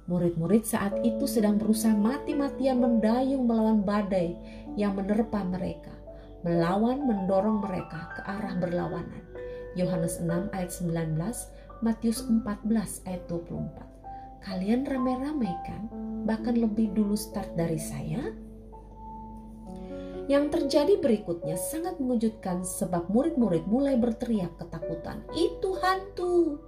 Murid-murid 0.09 0.65
saat 0.65 0.97
itu 1.05 1.29
sedang 1.29 1.61
berusaha 1.61 1.93
mati-matian 1.93 2.81
mendayung 2.81 3.45
melawan 3.45 3.85
badai 3.85 4.35
yang 4.75 4.97
menerpa 4.97 5.45
mereka, 5.45 5.93
melawan 6.43 7.05
mendorong 7.05 7.61
mereka 7.61 8.17
ke 8.17 8.21
arah 8.25 8.57
berlawanan. 8.57 9.25
Yohanes 9.77 10.19
6 10.19 10.49
ayat 10.57 10.73
19 10.73 11.15
Matius 11.79 12.27
14 12.27 13.07
ayat 13.07 13.23
24. 13.31 14.43
Kalian 14.43 14.83
ramai-ramai 14.83 15.55
kan? 15.63 15.87
Bahkan 16.27 16.59
lebih 16.59 16.91
dulu 16.91 17.15
start 17.15 17.55
dari 17.55 17.79
saya? 17.79 18.35
Yang 20.27 20.59
terjadi 20.59 20.99
berikutnya 20.99 21.55
sangat 21.55 22.03
mengejutkan 22.03 22.67
sebab 22.67 23.07
murid-murid 23.15 23.65
mulai 23.71 23.95
berteriak 23.95 24.59
ketakutan. 24.59 25.23
Itu 25.39 25.79
hantu. 25.79 26.59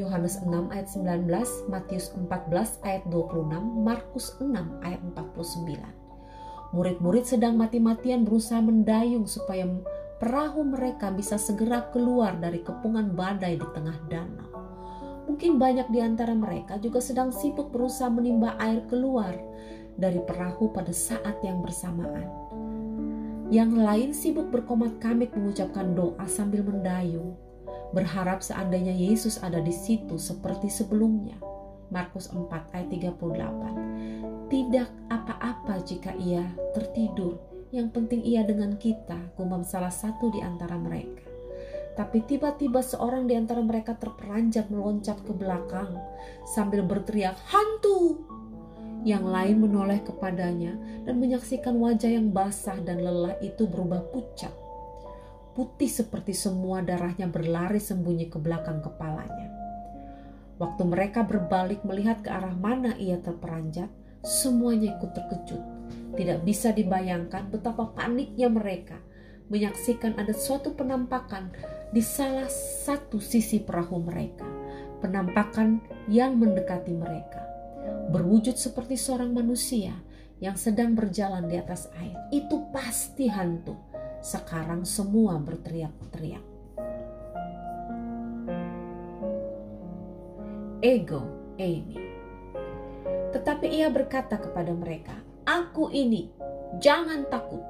Yohanes 0.00 0.40
6 0.40 0.72
ayat 0.72 0.88
19, 0.88 1.68
Matius 1.68 2.08
14 2.16 2.80
ayat 2.88 3.04
26, 3.12 3.52
Markus 3.84 4.32
6 4.40 4.80
ayat 4.80 5.00
49. 5.12 5.76
Murid-murid 6.72 7.24
sedang 7.28 7.60
mati-matian 7.60 8.24
berusaha 8.24 8.64
mendayung 8.64 9.28
supaya 9.28 9.68
perahu 10.16 10.64
mereka 10.64 11.12
bisa 11.12 11.36
segera 11.36 11.92
keluar 11.92 12.40
dari 12.40 12.64
kepungan 12.64 13.12
badai 13.12 13.60
di 13.60 13.68
tengah 13.76 13.96
danau. 14.08 14.50
Mungkin 15.28 15.60
banyak 15.60 15.92
di 15.92 16.00
antara 16.00 16.32
mereka 16.32 16.80
juga 16.80 17.02
sedang 17.02 17.28
sibuk 17.28 17.68
berusaha 17.68 18.08
menimba 18.08 18.56
air 18.56 18.80
keluar 18.88 19.36
dari 19.98 20.22
perahu 20.24 20.72
pada 20.72 20.94
saat 20.94 21.36
yang 21.44 21.60
bersamaan. 21.60 22.24
Yang 23.52 23.72
lain 23.76 24.10
sibuk 24.16 24.48
berkomat 24.48 24.96
kamit 24.98 25.30
mengucapkan 25.36 25.92
doa 25.92 26.24
sambil 26.26 26.64
mendayung, 26.64 27.36
berharap 27.92 28.40
seandainya 28.40 28.96
Yesus 28.96 29.38
ada 29.42 29.60
di 29.60 29.74
situ 29.74 30.16
seperti 30.16 30.72
sebelumnya. 30.72 31.36
Markus 31.92 32.32
4 32.32 32.74
ayat 32.74 32.88
38. 32.90 34.50
Tidak 34.50 34.88
apa-apa 35.10 35.74
jika 35.86 36.14
ia 36.18 36.42
tertidur 36.74 37.55
yang 37.76 37.92
penting 37.92 38.24
ia 38.24 38.40
dengan 38.42 38.80
kita, 38.80 39.36
gumam 39.36 39.60
salah 39.60 39.92
satu 39.92 40.32
di 40.32 40.40
antara 40.40 40.80
mereka. 40.80 41.20
Tapi 41.96 42.24
tiba-tiba 42.24 42.80
seorang 42.80 43.28
di 43.28 43.36
antara 43.36 43.60
mereka 43.60 43.96
terperanjat 43.96 44.72
meloncat 44.72 45.20
ke 45.24 45.32
belakang 45.36 45.96
sambil 46.48 46.80
berteriak, 46.84 47.36
"Hantu!" 47.52 48.24
Yang 49.04 49.24
lain 49.28 49.56
menoleh 49.60 50.00
kepadanya 50.00 50.74
dan 51.04 51.20
menyaksikan 51.20 51.76
wajah 51.76 52.10
yang 52.16 52.32
basah 52.32 52.80
dan 52.80 53.04
lelah 53.04 53.36
itu 53.44 53.68
berubah 53.68 54.02
pucat 54.12 54.52
putih 55.56 55.88
seperti 55.88 56.36
semua 56.36 56.84
darahnya 56.84 57.24
berlari 57.32 57.80
sembunyi 57.80 58.28
ke 58.28 58.36
belakang 58.36 58.84
kepalanya. 58.84 59.48
Waktu 60.60 60.84
mereka 60.84 61.24
berbalik 61.24 61.80
melihat 61.80 62.20
ke 62.20 62.28
arah 62.28 62.52
mana 62.52 62.92
ia 63.00 63.16
terperanjat, 63.16 63.88
semuanya 64.20 65.00
ikut 65.00 65.16
terkejut. 65.16 65.75
Tidak 66.16 66.40
bisa 66.42 66.72
dibayangkan 66.72 67.52
betapa 67.52 67.92
paniknya 67.92 68.48
mereka 68.48 68.96
menyaksikan 69.46 70.18
ada 70.18 70.34
suatu 70.34 70.74
penampakan 70.74 71.54
di 71.94 72.02
salah 72.02 72.50
satu 72.50 73.22
sisi 73.22 73.62
perahu 73.62 74.02
mereka. 74.02 74.46
Penampakan 74.98 75.84
yang 76.10 76.40
mendekati 76.40 76.90
mereka. 76.90 77.44
Berwujud 78.10 78.58
seperti 78.58 78.98
seorang 78.98 79.30
manusia 79.30 79.94
yang 80.42 80.58
sedang 80.58 80.96
berjalan 80.96 81.46
di 81.46 81.60
atas 81.60 81.86
air. 82.00 82.16
Itu 82.34 82.72
pasti 82.74 83.30
hantu. 83.30 83.76
Sekarang 84.24 84.82
semua 84.82 85.38
berteriak-teriak. 85.38 86.56
ego 90.86 91.26
Amy. 91.58 91.98
Tetapi 93.34 93.66
ia 93.66 93.90
berkata 93.90 94.38
kepada 94.38 94.70
mereka, 94.70 95.18
Aku 95.46 95.94
ini, 95.94 96.26
jangan 96.82 97.22
takut. 97.30 97.62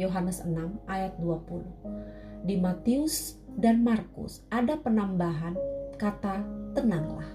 Yohanes 0.00 0.40
6 0.40 0.56
ayat 0.88 1.12
20. 1.20 2.48
Di 2.48 2.56
Matius 2.56 3.36
dan 3.60 3.84
Markus 3.84 4.40
ada 4.48 4.80
penambahan 4.80 5.52
kata 6.00 6.40
tenanglah. 6.72 7.28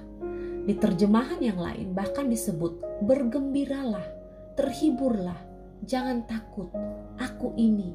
Di 0.65 0.73
terjemahan 0.73 1.37
yang 1.37 1.61
lain 1.61 1.93
bahkan 1.93 2.33
disebut 2.33 2.81
bergembiralah, 3.05 4.09
terhiburlah, 4.57 5.37
jangan 5.85 6.25
takut, 6.25 6.73
aku 7.21 7.53
ini, 7.53 7.93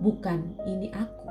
bukan 0.00 0.56
ini 0.64 0.88
aku. 0.96 1.28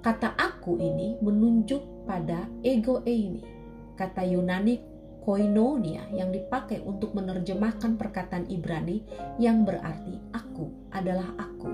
Kata 0.00 0.32
aku 0.40 0.80
ini 0.80 1.20
menunjuk 1.20 2.08
pada 2.08 2.48
ego 2.64 3.04
ini 3.04 3.58
kata 3.98 4.22
Yunani 4.24 4.97
koinonia 5.28 6.08
yang 6.08 6.32
dipakai 6.32 6.80
untuk 6.88 7.12
menerjemahkan 7.12 8.00
perkataan 8.00 8.48
Ibrani 8.48 9.04
yang 9.36 9.68
berarti 9.68 10.16
aku 10.32 10.72
adalah 10.88 11.36
aku. 11.36 11.68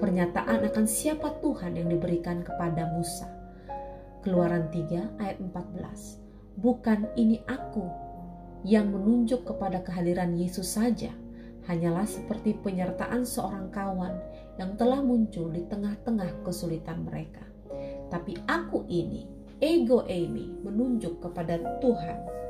Pernyataan 0.00 0.64
akan 0.72 0.88
siapa 0.88 1.36
Tuhan 1.44 1.76
yang 1.76 1.92
diberikan 1.92 2.40
kepada 2.40 2.88
Musa. 2.96 3.28
Keluaran 4.24 4.72
3 4.72 5.20
ayat 5.20 5.36
14. 5.36 6.16
Bukan 6.56 7.12
ini 7.12 7.44
aku 7.44 7.84
yang 8.64 8.88
menunjuk 8.88 9.44
kepada 9.44 9.84
kehadiran 9.84 10.32
Yesus 10.32 10.72
saja, 10.72 11.12
hanyalah 11.68 12.08
seperti 12.08 12.56
penyertaan 12.56 13.28
seorang 13.28 13.68
kawan 13.68 14.16
yang 14.56 14.80
telah 14.80 15.04
muncul 15.04 15.52
di 15.52 15.60
tengah-tengah 15.68 16.40
kesulitan 16.40 17.04
mereka. 17.04 17.44
Tapi 18.08 18.32
aku 18.48 18.88
ini 18.88 19.28
ego 19.60 20.08
Amy 20.08 20.56
menunjuk 20.64 21.20
kepada 21.20 21.60
Tuhan. 21.84 22.47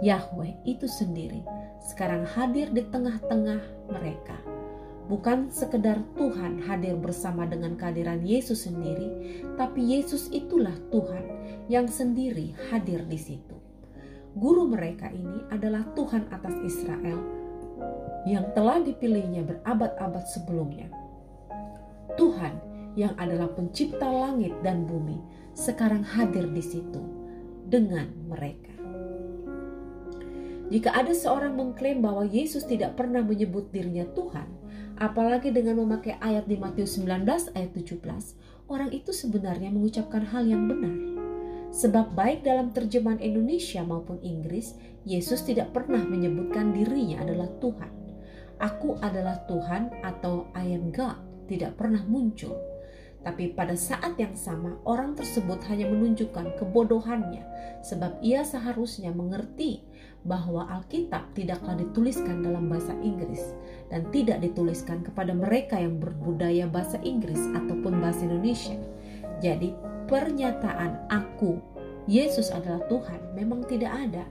Yahweh 0.00 0.64
itu 0.64 0.88
sendiri 0.88 1.44
sekarang 1.84 2.24
hadir 2.24 2.72
di 2.72 2.84
tengah-tengah 2.88 3.60
mereka. 3.92 4.36
Bukan 5.10 5.50
sekedar 5.50 6.00
Tuhan 6.14 6.62
hadir 6.64 6.94
bersama 6.94 7.42
dengan 7.42 7.74
kehadiran 7.74 8.22
Yesus 8.22 8.64
sendiri, 8.64 9.42
tapi 9.58 9.82
Yesus 9.82 10.30
itulah 10.30 10.72
Tuhan 10.94 11.24
yang 11.66 11.90
sendiri 11.90 12.54
hadir 12.70 13.02
di 13.04 13.18
situ. 13.18 13.58
Guru 14.38 14.70
mereka 14.70 15.10
ini 15.10 15.42
adalah 15.50 15.82
Tuhan 15.98 16.30
atas 16.30 16.54
Israel 16.62 17.18
yang 18.22 18.54
telah 18.54 18.78
dipilihnya 18.78 19.42
berabad-abad 19.42 20.24
sebelumnya. 20.30 20.86
Tuhan 22.14 22.54
yang 22.94 23.18
adalah 23.18 23.50
pencipta 23.50 24.06
langit 24.06 24.54
dan 24.62 24.86
bumi 24.86 25.18
sekarang 25.58 26.06
hadir 26.06 26.46
di 26.54 26.62
situ 26.62 27.02
dengan 27.66 28.06
mereka. 28.30 28.69
Jika 30.70 30.94
ada 30.94 31.10
seorang 31.10 31.58
mengklaim 31.58 31.98
bahwa 31.98 32.22
Yesus 32.22 32.62
tidak 32.62 32.94
pernah 32.94 33.26
menyebut 33.26 33.74
dirinya 33.74 34.06
Tuhan, 34.14 34.46
apalagi 35.02 35.50
dengan 35.50 35.82
memakai 35.82 36.14
ayat 36.22 36.46
di 36.46 36.54
Matius 36.54 36.94
19 36.94 37.26
ayat 37.58 37.70
17, 37.74 38.70
orang 38.70 38.94
itu 38.94 39.10
sebenarnya 39.10 39.74
mengucapkan 39.74 40.22
hal 40.30 40.46
yang 40.46 40.70
benar. 40.70 40.94
Sebab 41.74 42.14
baik 42.14 42.46
dalam 42.46 42.70
terjemahan 42.70 43.18
Indonesia 43.18 43.82
maupun 43.82 44.22
Inggris, 44.22 44.78
Yesus 45.02 45.42
tidak 45.42 45.74
pernah 45.74 46.06
menyebutkan 46.06 46.70
dirinya 46.70 47.26
adalah 47.26 47.50
Tuhan. 47.58 47.90
Aku 48.62 48.94
adalah 49.02 49.42
Tuhan 49.50 49.90
atau 50.06 50.54
I 50.54 50.70
am 50.78 50.94
God 50.94 51.18
tidak 51.50 51.74
pernah 51.74 52.06
muncul 52.06 52.69
tapi 53.20 53.52
pada 53.52 53.76
saat 53.76 54.16
yang 54.16 54.32
sama, 54.32 54.80
orang 54.88 55.12
tersebut 55.12 55.60
hanya 55.68 55.84
menunjukkan 55.92 56.56
kebodohannya, 56.56 57.44
sebab 57.84 58.16
ia 58.24 58.40
seharusnya 58.40 59.12
mengerti 59.12 59.84
bahwa 60.24 60.64
Alkitab 60.68 61.36
tidaklah 61.36 61.76
dituliskan 61.76 62.40
dalam 62.40 62.68
bahasa 62.72 62.96
Inggris 63.00 63.40
dan 63.92 64.08
tidak 64.08 64.40
dituliskan 64.40 65.04
kepada 65.04 65.36
mereka 65.36 65.76
yang 65.76 66.00
berbudaya 66.00 66.64
bahasa 66.64 66.96
Inggris 67.04 67.40
ataupun 67.52 68.00
bahasa 68.00 68.24
Indonesia. 68.24 68.76
Jadi, 69.44 69.76
pernyataan 70.08 71.12
"Aku, 71.12 71.60
Yesus 72.08 72.48
adalah 72.48 72.84
Tuhan" 72.88 73.36
memang 73.36 73.68
tidak 73.68 73.92
ada. 73.92 74.24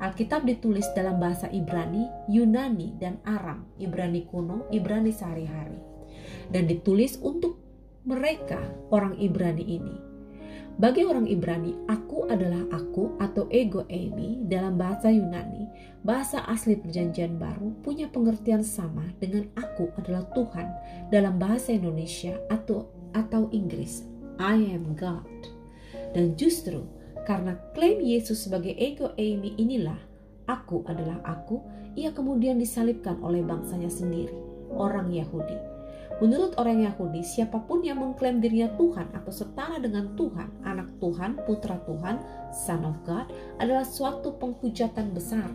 Alkitab 0.00 0.48
ditulis 0.48 0.88
dalam 0.96 1.20
bahasa 1.20 1.44
Ibrani, 1.52 2.08
Yunani, 2.24 2.96
dan 2.96 3.20
Aram, 3.28 3.68
Ibrani 3.76 4.24
kuno, 4.24 4.64
Ibrani 4.72 5.12
sehari-hari, 5.12 5.76
dan 6.48 6.64
ditulis 6.64 7.20
untuk 7.20 7.60
mereka 8.04 8.60
orang 8.88 9.16
Ibrani 9.20 9.64
ini. 9.64 9.96
Bagi 10.80 11.04
orang 11.04 11.28
Ibrani, 11.28 11.76
aku 11.92 12.24
adalah 12.32 12.64
aku 12.72 13.20
atau 13.20 13.44
ego 13.52 13.84
eimi 13.92 14.40
dalam 14.48 14.80
bahasa 14.80 15.12
Yunani, 15.12 15.68
bahasa 16.00 16.40
asli 16.48 16.80
perjanjian 16.80 17.36
baru 17.36 17.76
punya 17.84 18.08
pengertian 18.08 18.64
sama 18.64 19.04
dengan 19.20 19.44
aku 19.60 19.92
adalah 20.00 20.24
Tuhan 20.32 20.68
dalam 21.12 21.36
bahasa 21.36 21.76
Indonesia 21.76 22.32
atau 22.48 22.88
atau 23.12 23.52
Inggris, 23.52 24.08
I 24.40 24.72
am 24.72 24.96
God. 24.96 25.28
Dan 26.16 26.32
justru 26.40 26.80
karena 27.28 27.60
klaim 27.76 28.00
Yesus 28.00 28.48
sebagai 28.48 28.72
ego 28.80 29.12
eimi 29.20 29.52
inilah 29.60 30.00
aku 30.48 30.80
adalah 30.88 31.20
aku, 31.28 31.60
ia 31.92 32.08
kemudian 32.16 32.56
disalibkan 32.56 33.20
oleh 33.20 33.44
bangsanya 33.44 33.92
sendiri, 33.92 34.32
orang 34.72 35.12
Yahudi 35.12 35.79
Menurut 36.20 36.52
orang 36.60 36.84
Yahudi, 36.84 37.24
siapa 37.24 37.64
pun 37.64 37.80
yang 37.80 38.04
mengklaim 38.04 38.44
dirinya 38.44 38.68
Tuhan 38.76 39.08
atau 39.16 39.32
setara 39.32 39.80
dengan 39.80 40.12
Tuhan, 40.20 40.52
anak 40.68 41.00
Tuhan, 41.00 41.40
putra 41.48 41.80
Tuhan, 41.88 42.20
son 42.52 42.84
of 42.84 43.00
God, 43.08 43.32
adalah 43.56 43.88
suatu 43.88 44.36
penghujatan 44.36 45.16
besar. 45.16 45.48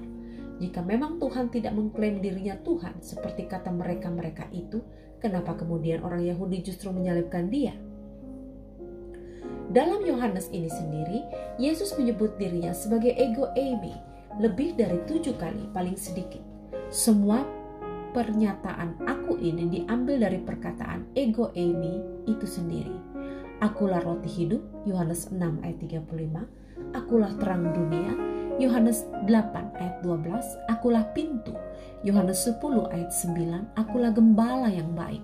Jika 0.57 0.81
memang 0.81 1.21
Tuhan 1.21 1.53
tidak 1.53 1.77
mengklaim 1.77 2.17
dirinya 2.17 2.57
Tuhan, 2.65 2.97
seperti 2.97 3.45
kata 3.45 3.69
mereka-mereka 3.69 4.49
itu, 4.49 4.81
kenapa 5.21 5.53
kemudian 5.53 6.01
orang 6.01 6.25
Yahudi 6.25 6.65
justru 6.65 6.89
menyalibkan 6.89 7.45
dia? 7.53 7.77
Dalam 9.69 10.01
Yohanes 10.01 10.49
ini 10.49 10.71
sendiri, 10.71 11.21
Yesus 11.61 11.93
menyebut 11.93 12.41
dirinya 12.41 12.73
sebagai 12.73 13.13
ego 13.13 13.53
eimi 13.53 13.93
lebih 14.41 14.73
dari 14.73 14.97
tujuh 15.05 15.37
kali 15.37 15.69
paling 15.77 15.99
sedikit. 15.99 16.41
Semua 16.89 17.43
pernyataan 18.15 18.95
aku 19.03 19.35
ini 19.43 19.67
diambil 19.67 20.23
dari 20.23 20.39
perkataan 20.39 21.11
ego 21.19 21.51
Amy 21.51 21.99
itu 22.23 22.47
sendiri. 22.47 22.95
Akulah 23.59 23.99
roti 23.99 24.31
hidup, 24.31 24.63
Yohanes 24.87 25.27
6 25.35 25.59
ayat 25.59 25.83
35. 25.83 26.47
Akulah 26.95 27.35
terang 27.35 27.75
dunia, 27.75 28.15
Yohanes 28.55 29.03
8 29.27 29.75
ayat 29.75 29.99
12. 29.99 30.31
Akulah 30.71 31.03
pintu, 31.11 31.51
Yohanes 32.07 32.39
10 32.47 32.87
ayat 32.87 33.11
9. 33.11 33.67
Akulah 33.75 34.15
gembala 34.15 34.71
yang 34.71 34.95
baik, 34.95 35.23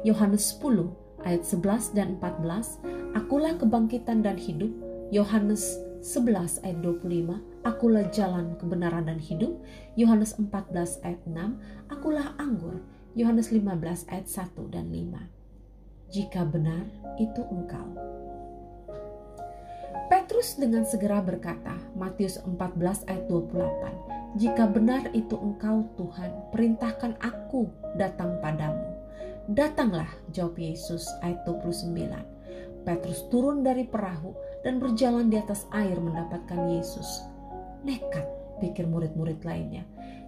Yohanes 0.00 0.56
10 0.56 0.96
ayat 1.28 1.44
11 1.44 1.92
dan 1.92 2.16
14. 2.16 2.80
Akulah 3.16 3.52
kebangkitan 3.60 4.24
dan 4.24 4.40
hidup, 4.40 4.72
Yohanes 5.12 5.76
11 6.00 6.64
ayat 6.64 6.80
25, 6.80 7.60
akulah 7.60 8.08
jalan 8.08 8.56
kebenaran 8.56 9.04
dan 9.04 9.20
hidup, 9.20 9.60
Yohanes 10.00 10.32
14 10.40 11.04
ayat 11.04 11.20
6, 11.28 11.92
akulah 11.92 12.32
anggur, 12.40 12.80
Yohanes 13.12 13.52
15 13.52 14.08
ayat 14.08 14.24
1 14.24 14.72
dan 14.72 14.88
5. 14.88 15.28
Jika 16.08 16.48
benar 16.48 16.88
itu 17.20 17.44
engkau. 17.52 18.00
Petrus 20.08 20.56
dengan 20.56 20.88
segera 20.88 21.20
berkata, 21.20 21.76
Matius 21.92 22.40
14 22.48 23.04
ayat 23.04 23.24
28, 23.28 24.40
Jika 24.40 24.64
benar 24.72 25.12
itu 25.12 25.36
engkau 25.36 25.84
Tuhan, 26.00 26.48
perintahkan 26.48 27.20
aku 27.20 27.68
datang 28.00 28.40
padamu. 28.40 28.88
Datanglah, 29.52 30.08
jawab 30.32 30.56
Yesus 30.56 31.04
ayat 31.20 31.44
29. 31.44 32.40
Petrus 32.88 33.28
turun 33.28 33.60
dari 33.60 33.84
perahu 33.84 34.32
dan 34.64 34.76
berjalan 34.78 35.32
di 35.32 35.40
atas 35.40 35.64
air 35.72 35.96
mendapatkan 35.96 36.68
Yesus. 36.68 37.24
Nekat, 37.84 38.26
pikir 38.60 38.84
murid-murid 38.84 39.40
lainnya. 39.44 39.84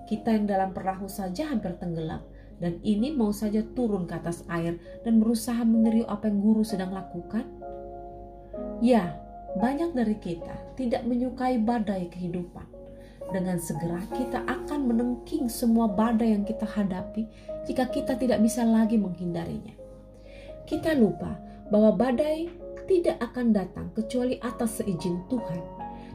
Kita 0.09 0.33
yang 0.33 0.49
dalam 0.49 0.73
perahu 0.73 1.07
saja 1.09 1.49
hampir 1.49 1.77
tenggelam, 1.77 2.25
dan 2.63 2.79
ini 2.87 3.11
mau 3.11 3.35
saja 3.35 3.61
turun 3.75 4.07
ke 4.07 4.15
atas 4.15 4.47
air 4.47 4.79
dan 5.03 5.19
berusaha 5.19 5.61
meniru 5.67 6.07
apa 6.07 6.31
yang 6.31 6.39
guru 6.39 6.63
sedang 6.63 6.95
lakukan? 6.95 7.45
Ya, 8.79 9.19
banyak 9.59 9.93
dari 9.93 10.17
kita 10.17 10.55
tidak 10.79 11.03
menyukai 11.05 11.61
badai 11.61 12.09
kehidupan. 12.09 12.65
Dengan 13.33 13.57
segera 13.57 14.05
kita 14.13 14.45
akan 14.45 14.93
menengking 14.93 15.49
semua 15.49 15.89
badai 15.89 16.37
yang 16.37 16.45
kita 16.45 16.69
hadapi 16.69 17.25
jika 17.65 17.89
kita 17.89 18.13
tidak 18.19 18.39
bisa 18.45 18.61
lagi 18.63 19.01
menghindarinya. 19.01 19.73
Kita 20.69 20.93
lupa 20.93 21.41
bahwa 21.73 21.97
badai 21.97 22.62
tidak 22.87 23.19
akan 23.21 23.55
datang 23.55 23.91
kecuali 23.95 24.39
atas 24.43 24.83
seizin 24.83 25.23
Tuhan. 25.29 25.61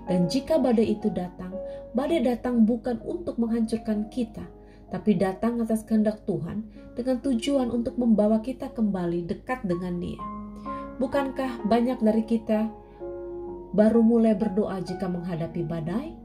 Dan 0.07 0.31
jika 0.31 0.55
badai 0.55 0.95
itu 0.95 1.11
datang, 1.11 1.51
badai 1.91 2.23
datang 2.23 2.63
bukan 2.63 2.99
untuk 3.03 3.35
menghancurkan 3.35 4.07
kita, 4.07 4.43
tapi 4.87 5.19
datang 5.19 5.59
atas 5.59 5.83
kehendak 5.83 6.23
Tuhan 6.23 6.63
dengan 6.95 7.19
tujuan 7.19 7.67
untuk 7.67 7.99
membawa 7.99 8.39
kita 8.39 8.71
kembali 8.71 9.27
dekat 9.27 9.67
dengan 9.67 9.99
Dia. 9.99 10.19
Bukankah 10.97 11.67
banyak 11.67 11.99
dari 11.99 12.23
kita 12.23 12.71
baru 13.75 13.99
mulai 13.99 14.33
berdoa 14.33 14.79
jika 14.79 15.11
menghadapi 15.11 15.61
badai? 15.67 16.15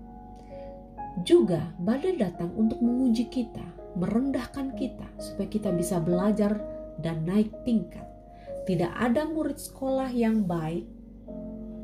Juga 1.27 1.75
badai 1.77 2.17
datang 2.17 2.55
untuk 2.57 2.81
menguji 2.81 3.29
kita, 3.29 3.67
merendahkan 3.99 4.73
kita 4.79 5.05
supaya 5.21 5.49
kita 5.51 5.75
bisa 5.75 6.01
belajar 6.01 6.57
dan 7.03 7.27
naik 7.29 7.53
tingkat. 7.69 8.12
Tidak 8.63 8.95
ada 8.95 9.27
murid 9.27 9.59
sekolah 9.59 10.15
yang 10.15 10.47
baik 10.47 10.87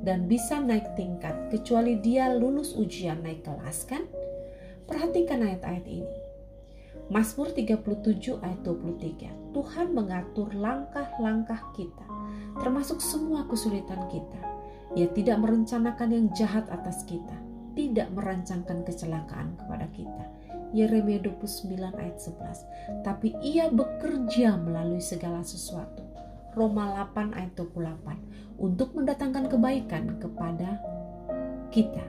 dan 0.07 0.31
bisa 0.31 0.63
naik 0.63 0.95
tingkat 0.95 1.51
kecuali 1.51 1.99
dia 1.99 2.31
lulus 2.31 2.79
ujian 2.79 3.19
naik 3.21 3.43
kelas 3.43 3.83
kan? 3.85 4.07
Perhatikan 4.87 5.43
ayat-ayat 5.43 5.85
ini. 5.85 6.17
Mazmur 7.09 7.51
37 7.51 8.41
ayat 8.41 8.61
23. 8.63 9.53
Tuhan 9.57 9.87
mengatur 9.97 10.53
langkah-langkah 10.55 11.61
kita, 11.75 12.07
termasuk 12.61 13.03
semua 13.03 13.49
kesulitan 13.49 14.09
kita. 14.13 14.41
Ia 14.97 15.09
tidak 15.13 15.41
merencanakan 15.41 16.09
yang 16.15 16.27
jahat 16.33 16.69
atas 16.73 17.05
kita, 17.05 17.37
tidak 17.77 18.09
merancangkan 18.17 18.85
kecelakaan 18.85 19.57
kepada 19.61 19.89
kita. 19.93 20.25
Yeremia 20.73 21.21
29 21.21 21.97
ayat 21.97 22.17
11. 22.21 23.05
Tapi 23.05 23.37
ia 23.41 23.73
bekerja 23.73 24.57
melalui 24.61 25.01
segala 25.01 25.41
sesuatu. 25.41 26.08
Roma 26.59 26.91
8 27.15 27.39
ayat 27.39 27.55
28 27.55 28.59
untuk 28.59 28.99
mendatangkan 28.99 29.47
kebaikan 29.47 30.19
kepada 30.19 30.83
kita 31.71 32.03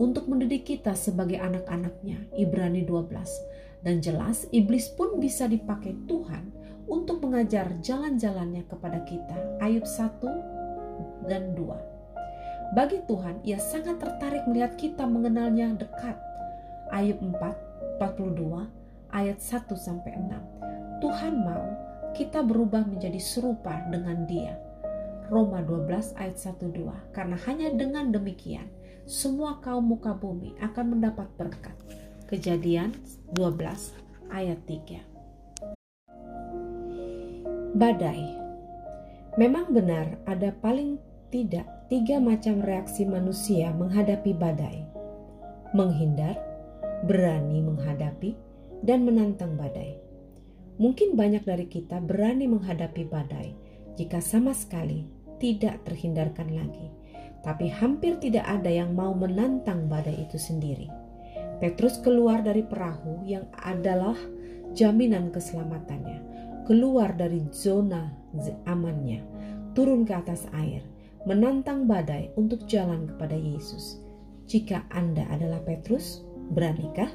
untuk 0.00 0.26
mendidik 0.26 0.64
kita 0.64 0.96
sebagai 0.96 1.38
anak-anaknya 1.38 2.32
Ibrani 2.34 2.82
12 2.82 3.84
dan 3.84 4.00
jelas 4.00 4.48
iblis 4.50 4.88
pun 4.88 5.20
bisa 5.20 5.44
dipakai 5.44 5.94
Tuhan 6.08 6.50
untuk 6.88 7.20
mengajar 7.24 7.68
jalan-jalannya 7.80 8.64
kepada 8.68 9.04
kita. 9.04 9.36
Ayub 9.60 9.84
1 9.84 11.28
dan 11.28 11.52
2. 11.56 12.74
Bagi 12.74 13.04
Tuhan, 13.06 13.44
ia 13.44 13.60
sangat 13.60 14.00
tertarik 14.00 14.44
melihat 14.48 14.74
kita 14.74 15.04
mengenalnya 15.04 15.76
dekat. 15.76 16.16
Ayub 16.90 17.20
4, 17.20 18.00
42, 18.00 18.66
ayat 19.12 19.38
1 19.38 19.76
sampai 19.78 20.16
6. 20.16 21.00
Tuhan 21.04 21.34
mau 21.44 21.64
kita 22.14 22.46
berubah 22.46 22.86
menjadi 22.86 23.18
serupa 23.18 23.82
dengan 23.90 24.22
dia. 24.30 24.54
Roma 25.26 25.58
12 25.66 26.14
ayat 26.14 26.38
1 26.38 26.70
2. 26.70 27.10
Karena 27.10 27.34
hanya 27.50 27.74
dengan 27.74 28.14
demikian 28.14 28.70
semua 29.04 29.58
kaum 29.60 29.84
muka 29.84 30.14
bumi 30.14 30.54
akan 30.62 30.96
mendapat 30.96 31.26
berkat. 31.34 31.74
Kejadian 32.30 32.94
12 33.34 34.30
ayat 34.30 34.62
3. 34.62 35.02
Badai. 37.74 38.22
Memang 39.34 39.74
benar 39.74 40.22
ada 40.30 40.54
paling 40.62 41.02
tidak 41.34 41.66
tiga 41.90 42.22
macam 42.22 42.62
reaksi 42.62 43.02
manusia 43.02 43.74
menghadapi 43.74 44.30
badai. 44.38 44.86
Menghindar, 45.74 46.38
berani 47.10 47.58
menghadapi, 47.58 48.38
dan 48.86 49.02
menantang 49.02 49.58
badai. 49.58 50.03
Mungkin 50.74 51.14
banyak 51.14 51.46
dari 51.46 51.70
kita 51.70 52.02
berani 52.02 52.50
menghadapi 52.50 53.06
badai 53.06 53.54
jika 53.94 54.18
sama 54.18 54.50
sekali 54.50 55.06
tidak 55.38 55.86
terhindarkan 55.86 56.50
lagi. 56.50 56.90
Tapi 57.44 57.68
hampir 57.68 58.16
tidak 58.18 58.48
ada 58.48 58.72
yang 58.72 58.96
mau 58.96 59.12
menantang 59.12 59.86
badai 59.86 60.24
itu 60.24 60.40
sendiri. 60.40 60.88
Petrus 61.60 62.00
keluar 62.00 62.40
dari 62.42 62.64
perahu 62.64 63.22
yang 63.22 63.46
adalah 63.62 64.16
jaminan 64.74 65.30
keselamatannya, 65.30 66.18
keluar 66.66 67.14
dari 67.14 67.44
zona 67.52 68.10
amannya, 68.66 69.22
turun 69.76 70.02
ke 70.02 70.16
atas 70.16 70.50
air, 70.56 70.82
menantang 71.28 71.86
badai 71.86 72.34
untuk 72.34 72.66
jalan 72.66 73.06
kepada 73.06 73.38
Yesus. 73.38 74.02
Jika 74.50 74.84
Anda 74.90 75.24
adalah 75.30 75.62
Petrus, 75.62 76.24
beranikah? 76.52 77.08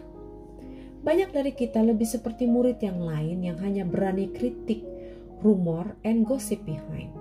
Banyak 0.99 1.31
dari 1.31 1.55
kita 1.55 1.79
lebih 1.79 2.03
seperti 2.03 2.43
murid 2.43 2.83
yang 2.83 2.99
lain 2.99 3.39
yang 3.39 3.57
hanya 3.63 3.87
berani 3.87 4.27
kritik, 4.35 4.83
rumor, 5.39 5.95
and 6.03 6.27
gossip 6.27 6.59
behind. 6.67 7.15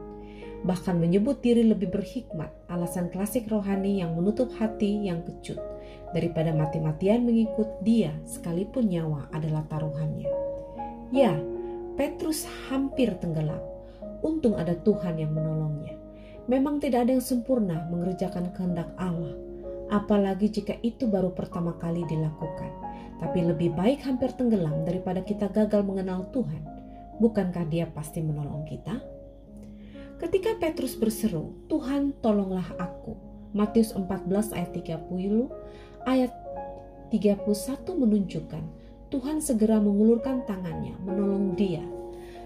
Bahkan 0.67 0.99
menyebut 0.99 1.39
diri 1.39 1.63
lebih 1.63 1.95
berhikmat, 1.95 2.51
alasan 2.67 3.07
klasik 3.15 3.47
rohani 3.47 4.03
yang 4.03 4.19
menutup 4.19 4.51
hati 4.59 5.07
yang 5.07 5.23
kecut 5.23 5.63
daripada 6.11 6.51
mati-matian 6.51 7.23
mengikut 7.23 7.69
dia 7.87 8.11
sekalipun 8.27 8.91
nyawa 8.91 9.31
adalah 9.31 9.63
taruhannya. 9.71 10.27
Ya, 11.15 11.39
Petrus 11.95 12.47
hampir 12.67 13.15
tenggelam. 13.23 13.63
Untung 14.27 14.59
ada 14.59 14.75
Tuhan 14.75 15.23
yang 15.23 15.31
menolongnya. 15.31 15.95
Memang 16.51 16.83
tidak 16.83 17.07
ada 17.07 17.15
yang 17.15 17.23
sempurna 17.23 17.87
mengerjakan 17.93 18.51
kehendak 18.57 18.91
Allah, 18.99 19.37
apalagi 19.95 20.51
jika 20.51 20.75
itu 20.83 21.07
baru 21.07 21.31
pertama 21.31 21.77
kali 21.79 22.03
dilakukan. 22.09 22.88
Tapi 23.19 23.39
lebih 23.43 23.75
baik 23.75 24.07
hampir 24.07 24.31
tenggelam 24.35 24.87
daripada 24.87 25.23
kita 25.23 25.51
gagal 25.51 25.83
mengenal 25.83 26.31
Tuhan. 26.31 26.63
Bukankah 27.19 27.67
Dia 27.67 27.91
pasti 27.91 28.23
menolong 28.23 28.63
kita? 28.67 28.99
Ketika 30.19 30.59
Petrus 30.59 30.99
berseru, 30.99 31.55
"Tuhan, 31.67 32.15
tolonglah 32.23 32.67
aku." 32.79 33.15
Matius 33.55 33.95
14 33.95 34.55
ayat 34.55 34.71
30 34.75 35.51
Ayat 36.05 36.31
31 37.11 37.97
menunjukkan 37.97 38.65
Tuhan 39.09 39.41
segera 39.41 39.81
mengulurkan 39.81 40.45
tangannya 40.45 40.95
menolong 41.01 41.57
dia. 41.57 41.81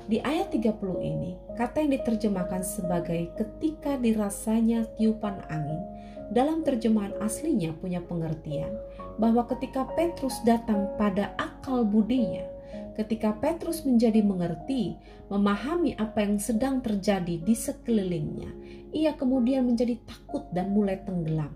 Di 0.07 0.23
ayat 0.23 0.55
30 0.55 0.99
ini, 1.03 1.35
kata 1.59 1.83
yang 1.83 1.95
diterjemahkan 1.95 2.63
sebagai 2.63 3.35
ketika 3.35 3.99
dirasanya 3.99 4.87
tiupan 4.99 5.43
angin, 5.51 5.83
dalam 6.31 6.63
terjemahan 6.63 7.17
aslinya 7.19 7.75
punya 7.83 7.99
pengertian 8.05 8.71
bahwa 9.19 9.45
ketika 9.51 9.89
Petrus 9.99 10.39
datang 10.47 10.87
pada 10.95 11.35
akal 11.37 11.83
budinya, 11.83 12.47
ketika 12.95 13.33
Petrus 13.41 13.83
menjadi 13.83 14.21
mengerti, 14.21 14.97
memahami 15.33 15.97
apa 15.97 16.23
yang 16.23 16.37
sedang 16.39 16.85
terjadi 16.85 17.41
di 17.41 17.55
sekelilingnya, 17.57 18.51
ia 18.93 19.17
kemudian 19.17 19.65
menjadi 19.65 19.97
takut 20.05 20.45
dan 20.53 20.73
mulai 20.73 21.01
tenggelam. 21.03 21.53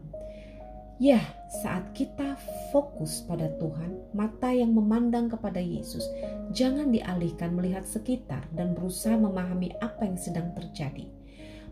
Ya, 0.96 1.20
saat 1.61 1.92
kita 1.92 2.40
fokus 2.72 3.20
pada 3.29 3.52
Tuhan, 3.61 4.16
mata 4.16 4.48
yang 4.48 4.72
memandang 4.72 5.29
kepada 5.29 5.61
Yesus, 5.61 6.09
jangan 6.57 6.88
dialihkan 6.88 7.52
melihat 7.52 7.85
sekitar 7.85 8.48
dan 8.57 8.72
berusaha 8.72 9.12
memahami 9.12 9.76
apa 9.85 10.09
yang 10.09 10.16
sedang 10.16 10.57
terjadi. 10.57 11.05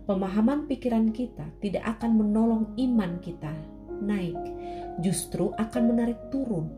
Pemahaman 0.05 0.69
pikiran 0.69 1.17
kita 1.17 1.49
tidak 1.65 1.97
akan 1.97 2.21
menolong 2.21 2.77
iman 2.77 3.17
kita 3.25 3.49
naik, 4.05 4.37
justru 5.01 5.49
akan 5.57 5.83
menarik 5.97 6.21
turun, 6.29 6.69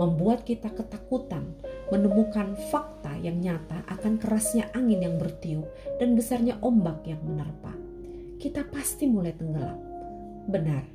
membuat 0.00 0.48
kita 0.48 0.72
ketakutan, 0.72 1.44
menemukan 1.92 2.56
fakta 2.72 3.20
yang 3.20 3.36
nyata 3.44 3.84
akan 3.84 4.16
kerasnya 4.16 4.72
angin 4.72 5.04
yang 5.04 5.20
bertiup 5.20 5.68
dan 6.00 6.16
besarnya 6.16 6.56
ombak 6.64 7.04
yang 7.04 7.20
menerpa. 7.20 7.76
Kita 8.40 8.64
pasti 8.72 9.12
mulai 9.12 9.36
tenggelam. 9.36 9.76
Benar, 10.48 10.88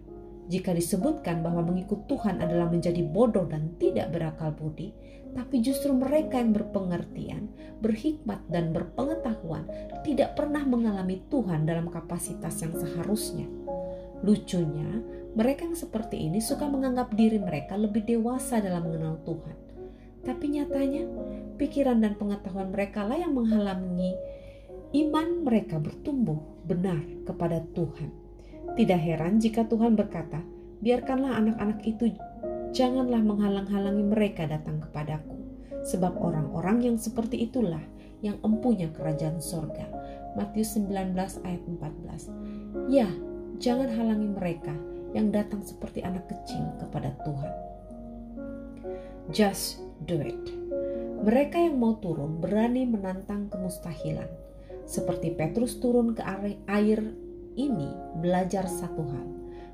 jika 0.50 0.74
disebutkan 0.74 1.46
bahwa 1.46 1.70
mengikut 1.70 2.10
Tuhan 2.10 2.42
adalah 2.42 2.66
menjadi 2.66 3.06
bodoh 3.06 3.46
dan 3.46 3.78
tidak 3.78 4.10
berakal 4.10 4.50
budi, 4.58 4.90
tapi 5.34 5.62
justru 5.62 5.94
mereka 5.94 6.42
yang 6.42 6.54
berpengertian, 6.54 7.50
berhikmat, 7.80 8.42
dan 8.50 8.74
berpengetahuan 8.74 9.66
tidak 10.02 10.34
pernah 10.36 10.66
mengalami 10.66 11.22
Tuhan 11.30 11.70
dalam 11.70 11.90
kapasitas 11.90 12.60
yang 12.62 12.74
seharusnya. 12.74 13.46
Lucunya, 14.26 15.00
mereka 15.38 15.64
yang 15.64 15.78
seperti 15.78 16.28
ini 16.28 16.42
suka 16.42 16.66
menganggap 16.66 17.14
diri 17.14 17.38
mereka 17.38 17.78
lebih 17.78 18.04
dewasa 18.04 18.60
dalam 18.60 18.90
mengenal 18.90 19.22
Tuhan. 19.24 19.56
Tapi 20.20 20.46
nyatanya, 20.52 21.08
pikiran 21.56 22.04
dan 22.04 22.20
pengetahuan 22.20 22.74
mereka 22.74 23.08
lah 23.08 23.16
yang 23.16 23.32
menghalangi 23.32 24.20
iman 24.90 25.46
mereka 25.46 25.78
bertumbuh 25.78 26.42
benar 26.66 27.00
kepada 27.24 27.62
Tuhan. 27.78 28.10
Tidak 28.74 29.00
heran 29.00 29.38
jika 29.38 29.66
Tuhan 29.70 29.94
berkata, 29.94 30.42
"Biarkanlah 30.82 31.38
anak-anak 31.38 31.80
itu 31.86 32.10
janganlah 32.72 33.22
menghalang-halangi 33.22 34.04
mereka 34.06 34.46
datang 34.50 34.82
kepadaku." 34.82 35.40
sebab 35.84 36.20
orang-orang 36.20 36.86
yang 36.92 36.98
seperti 37.00 37.48
itulah 37.48 37.82
yang 38.20 38.36
empunya 38.44 38.92
kerajaan 38.92 39.40
sorga. 39.40 39.88
Matius 40.36 40.78
19 40.78 41.16
ayat 41.42 41.64
14 41.66 42.30
Ya, 42.92 43.10
jangan 43.58 43.90
halangi 43.90 44.30
mereka 44.30 44.76
yang 45.16 45.34
datang 45.34 45.66
seperti 45.66 46.06
anak 46.06 46.30
kecil 46.30 46.62
kepada 46.78 47.16
Tuhan. 47.26 47.54
Just 49.34 49.82
do 50.06 50.22
it. 50.22 50.38
Mereka 51.26 51.58
yang 51.58 51.82
mau 51.82 51.98
turun 51.98 52.38
berani 52.38 52.86
menantang 52.86 53.50
kemustahilan. 53.50 54.30
Seperti 54.86 55.34
Petrus 55.34 55.78
turun 55.78 56.18
ke 56.18 56.26
air 56.66 57.02
ini 57.54 57.90
belajar 58.18 58.66
satu 58.66 59.06
hal, 59.06 59.28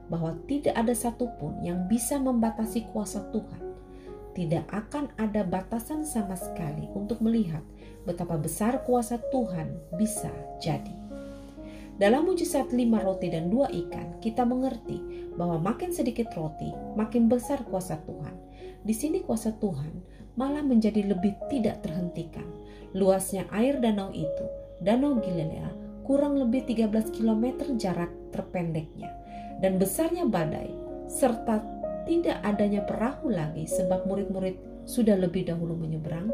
bahwa 0.07 0.37
tidak 0.45 0.75
ada 0.77 0.93
satupun 0.93 1.61
yang 1.65 1.89
bisa 1.89 2.21
membatasi 2.21 2.85
kuasa 2.93 3.25
Tuhan. 3.33 3.61
Tidak 4.35 4.67
akan 4.67 5.15
ada 5.15 5.47
batasan 5.47 6.03
sama 6.03 6.35
sekali 6.35 6.91
untuk 6.91 7.23
melihat 7.23 7.63
betapa 8.03 8.35
besar 8.35 8.83
kuasa 8.83 9.17
Tuhan 9.31 9.71
bisa 9.95 10.29
jadi. 10.59 10.93
Dalam 11.95 12.27
mujizat 12.27 12.75
lima 12.75 12.99
roti 12.99 13.31
dan 13.31 13.47
dua 13.47 13.71
ikan, 13.71 14.19
kita 14.19 14.43
mengerti 14.43 14.99
bahwa 15.39 15.55
makin 15.63 15.95
sedikit 15.95 16.27
roti, 16.35 16.67
makin 16.99 17.31
besar 17.31 17.63
kuasa 17.63 17.95
Tuhan. 18.03 18.35
Di 18.83 18.91
sini 18.91 19.23
kuasa 19.23 19.55
Tuhan 19.55 20.03
malah 20.35 20.61
menjadi 20.61 21.07
lebih 21.07 21.39
tidak 21.47 21.87
terhentikan. 21.87 22.43
Luasnya 22.91 23.47
air 23.55 23.79
danau 23.79 24.11
itu, 24.11 24.45
Danau 24.83 25.15
Galilea, 25.23 25.71
kurang 26.03 26.35
lebih 26.35 26.67
13 26.67 27.15
km 27.15 27.71
jarak 27.79 28.11
terpendeknya 28.35 29.24
dan 29.59 29.79
besarnya 29.79 30.27
badai 30.27 30.71
serta 31.05 31.63
tidak 32.05 32.37
adanya 32.45 32.85
perahu 32.85 33.33
lagi 33.33 33.65
sebab 33.65 34.05
murid-murid 34.05 34.57
sudah 34.85 35.17
lebih 35.17 35.49
dahulu 35.49 35.73
menyeberang 35.73 36.29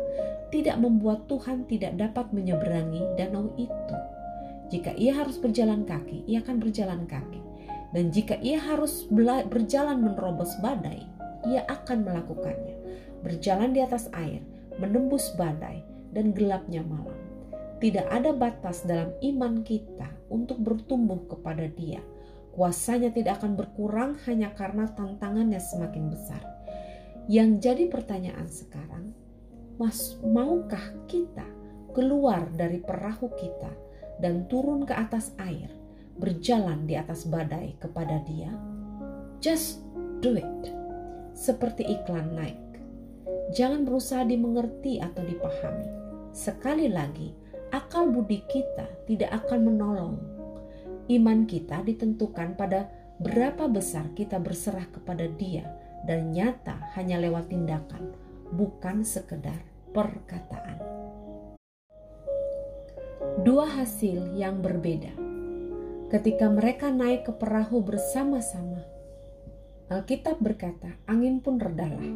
tidak 0.52 0.78
membuat 0.84 1.26
Tuhan 1.32 1.64
tidak 1.66 1.96
dapat 1.96 2.28
menyeberangi 2.36 3.16
danau 3.16 3.56
itu. 3.56 3.98
Jika 4.68 4.92
ia 5.00 5.16
harus 5.16 5.40
berjalan 5.40 5.88
kaki, 5.88 6.28
ia 6.28 6.44
akan 6.44 6.60
berjalan 6.60 7.08
kaki. 7.08 7.40
Dan 7.92 8.12
jika 8.12 8.40
ia 8.40 8.60
harus 8.60 9.08
berjalan 9.48 10.00
menerobos 10.00 10.56
badai, 10.64 11.08
ia 11.48 11.64
akan 11.68 12.08
melakukannya. 12.08 12.76
Berjalan 13.24 13.76
di 13.76 13.84
atas 13.84 14.08
air, 14.16 14.44
menembus 14.80 15.32
badai, 15.36 15.84
dan 16.16 16.32
gelapnya 16.36 16.84
malam. 16.84 17.16
Tidak 17.80 18.08
ada 18.12 18.32
batas 18.32 18.84
dalam 18.88 19.12
iman 19.24 19.64
kita 19.64 20.08
untuk 20.32 20.60
bertumbuh 20.64 21.28
kepada 21.28 21.68
Dia. 21.68 22.00
Kuasanya 22.52 23.16
tidak 23.16 23.40
akan 23.40 23.56
berkurang 23.56 24.20
hanya 24.28 24.52
karena 24.52 24.92
tantangannya 24.92 25.60
semakin 25.60 26.12
besar. 26.12 26.44
Yang 27.32 27.64
jadi 27.64 27.84
pertanyaan 27.88 28.50
sekarang, 28.52 29.16
Mas, 29.80 30.20
maukah 30.20 30.84
kita 31.08 31.48
keluar 31.96 32.52
dari 32.54 32.84
perahu 32.84 33.32
kita 33.40 33.72
dan 34.20 34.46
turun 34.52 34.84
ke 34.84 34.94
atas 34.94 35.32
air, 35.40 35.72
berjalan 36.20 36.84
di 36.86 37.00
atas 37.00 37.24
badai 37.26 37.80
kepada 37.80 38.20
Dia? 38.28 38.52
Just 39.40 39.82
do 40.20 40.36
it. 40.38 40.60
Seperti 41.32 41.88
iklan 41.88 42.36
naik. 42.36 42.60
Jangan 43.56 43.88
berusaha 43.88 44.28
dimengerti 44.28 45.00
atau 45.00 45.24
dipahami. 45.24 45.90
Sekali 46.36 46.88
lagi, 46.92 47.34
akal 47.72 48.12
budi 48.12 48.44
kita 48.48 48.86
tidak 49.08 49.32
akan 49.44 49.72
menolong. 49.72 50.16
Iman 51.12 51.44
kita 51.44 51.84
ditentukan 51.84 52.56
pada 52.56 52.88
berapa 53.20 53.68
besar 53.68 54.16
kita 54.16 54.40
berserah 54.40 54.88
kepada 54.88 55.28
Dia 55.28 55.68
dan 56.08 56.32
nyata 56.32 56.96
hanya 56.96 57.20
lewat 57.20 57.52
tindakan, 57.52 58.16
bukan 58.56 59.04
sekedar 59.04 59.60
perkataan. 59.92 60.80
Dua 63.44 63.68
hasil 63.68 64.40
yang 64.40 64.64
berbeda. 64.64 65.12
Ketika 66.08 66.48
mereka 66.48 66.88
naik 66.88 67.28
ke 67.28 67.36
perahu 67.36 67.84
bersama-sama, 67.84 68.80
Alkitab 69.92 70.40
berkata, 70.40 70.96
angin 71.12 71.44
pun 71.44 71.60
redalah. 71.60 72.08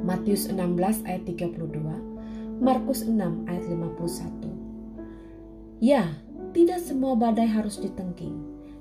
Matius 0.00 0.48
16 0.48 1.04
ayat 1.04 1.28
32, 1.28 2.64
Markus 2.64 3.04
6 3.04 3.44
ayat 3.44 3.64
51. 3.68 5.84
Ya, 5.84 6.16
tidak 6.50 6.80
semua 6.82 7.14
badai 7.14 7.46
harus 7.46 7.78
ditengking. 7.78 8.34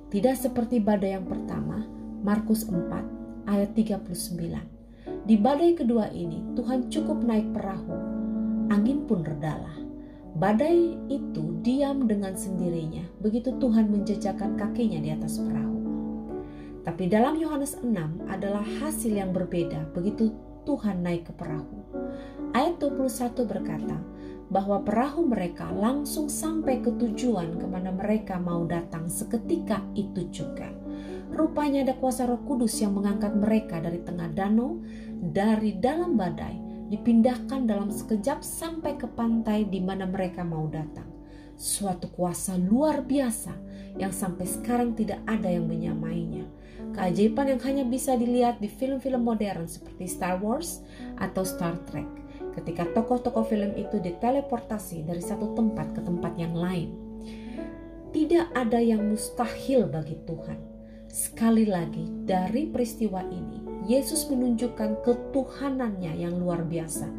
Tidak 0.10 0.34
seperti 0.34 0.82
badai 0.82 1.18
yang 1.18 1.26
pertama, 1.30 1.86
Markus 2.26 2.66
4 2.66 3.46
ayat 3.46 3.74
39 3.78 4.80
di 5.30 5.38
badai 5.38 5.78
kedua 5.78 6.10
ini, 6.10 6.42
Tuhan 6.58 6.90
cukup 6.90 7.22
naik 7.22 7.54
perahu. 7.54 7.94
Angin 8.74 9.06
pun 9.06 9.22
redalah. 9.22 9.78
Badai 10.34 10.98
itu 11.06 11.62
diam 11.66 12.06
dengan 12.10 12.38
sendirinya 12.38 13.06
begitu 13.22 13.54
Tuhan 13.62 13.94
menjejakkan 13.94 14.58
kakinya 14.58 14.98
di 14.98 15.10
atas 15.14 15.42
perahu. 15.42 15.78
Tapi 16.82 17.10
dalam 17.10 17.38
Yohanes 17.38 17.78
6 17.78 17.94
adalah 18.26 18.66
hasil 18.82 19.14
yang 19.14 19.30
berbeda 19.30 19.94
begitu 19.94 20.34
Tuhan 20.66 21.06
naik 21.06 21.30
ke 21.30 21.34
perahu. 21.38 21.78
Ayat 22.58 22.82
21 22.82 23.46
berkata 23.46 23.98
bahwa 24.50 24.82
perahu 24.82 25.30
mereka 25.30 25.70
langsung 25.70 26.26
sampai 26.26 26.82
ke 26.82 26.90
tujuan 26.98 27.62
ke 27.62 27.66
mana 27.70 27.94
mereka 27.94 28.42
mau 28.42 28.66
datang 28.66 29.06
seketika 29.06 29.86
itu 29.94 30.26
juga. 30.34 30.74
Rupanya 31.30 31.86
ada 31.86 31.94
kuasa 31.94 32.26
roh 32.26 32.42
kudus 32.42 32.82
yang 32.82 32.98
mengangkat 32.98 33.38
mereka 33.38 33.78
dari 33.78 34.02
tengah 34.02 34.34
danau, 34.34 34.82
dari 35.22 35.78
dalam 35.78 36.18
badai, 36.18 36.58
dipindahkan 36.90 37.70
dalam 37.70 37.94
sekejap 37.94 38.42
sampai 38.42 38.98
ke 38.98 39.06
pantai 39.06 39.70
di 39.70 39.78
mana 39.78 40.10
mereka 40.10 40.42
mau 40.42 40.66
datang. 40.66 41.06
Suatu 41.54 42.10
kuasa 42.10 42.58
luar 42.58 43.06
biasa 43.06 43.54
yang 44.02 44.10
sampai 44.10 44.50
sekarang 44.50 44.98
tidak 44.98 45.22
ada 45.30 45.54
yang 45.54 45.70
menyamainya. 45.70 46.50
Keajaiban 46.98 47.54
yang 47.54 47.62
hanya 47.62 47.86
bisa 47.86 48.18
dilihat 48.18 48.58
di 48.58 48.66
film-film 48.66 49.22
modern 49.22 49.70
seperti 49.70 50.10
Star 50.10 50.42
Wars 50.42 50.82
atau 51.22 51.46
Star 51.46 51.78
Trek 51.86 52.19
ketika 52.60 52.84
tokoh-tokoh 52.91 53.48
film 53.48 53.72
itu 53.80 53.98
diteleportasi 54.04 55.08
dari 55.08 55.24
satu 55.24 55.56
tempat 55.56 55.95
ke 55.95 56.02
tempat 56.04 56.36
yang 56.36 56.52
lain. 56.52 56.91
Tidak 58.12 58.52
ada 58.58 58.82
yang 58.82 59.06
mustahil 59.08 59.88
bagi 59.88 60.19
Tuhan. 60.28 60.60
Sekali 61.10 61.65
lagi, 61.65 62.06
dari 62.26 62.69
peristiwa 62.69 63.22
ini, 63.26 63.86
Yesus 63.89 64.30
menunjukkan 64.30 65.02
ketuhanannya 65.02 66.13
yang 66.22 66.38
luar 66.38 66.62
biasa. 66.65 67.10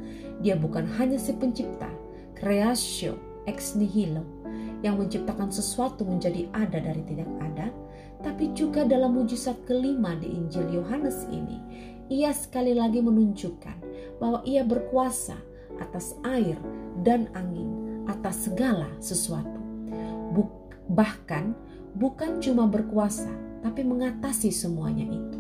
Dia 0.42 0.54
bukan 0.54 0.86
hanya 0.98 1.18
si 1.18 1.34
pencipta, 1.34 1.90
creatio 2.38 3.18
ex 3.50 3.74
nihilo, 3.74 4.22
yang 4.84 4.98
menciptakan 4.98 5.50
sesuatu 5.50 6.06
menjadi 6.06 6.46
ada 6.54 6.78
dari 6.78 7.02
tidak 7.06 7.30
ada, 7.42 7.74
tapi 8.20 8.52
juga 8.52 8.84
dalam 8.84 9.16
mujizat 9.16 9.56
kelima 9.64 10.14
di 10.18 10.28
Injil 10.30 10.68
Yohanes 10.70 11.26
ini, 11.32 11.58
ia 12.10 12.34
sekali 12.34 12.74
lagi 12.74 12.98
menunjukkan 13.02 13.89
bahwa 14.20 14.44
ia 14.44 14.62
berkuasa 14.62 15.40
atas 15.80 16.14
air 16.22 16.60
dan 17.00 17.32
angin, 17.32 18.04
atas 18.04 18.46
segala 18.46 18.86
sesuatu. 19.00 19.58
Buk, 20.36 20.52
bahkan 20.92 21.56
bukan 21.96 22.38
cuma 22.38 22.68
berkuasa, 22.68 23.32
tapi 23.64 23.82
mengatasi 23.82 24.52
semuanya 24.52 25.08
itu. 25.08 25.38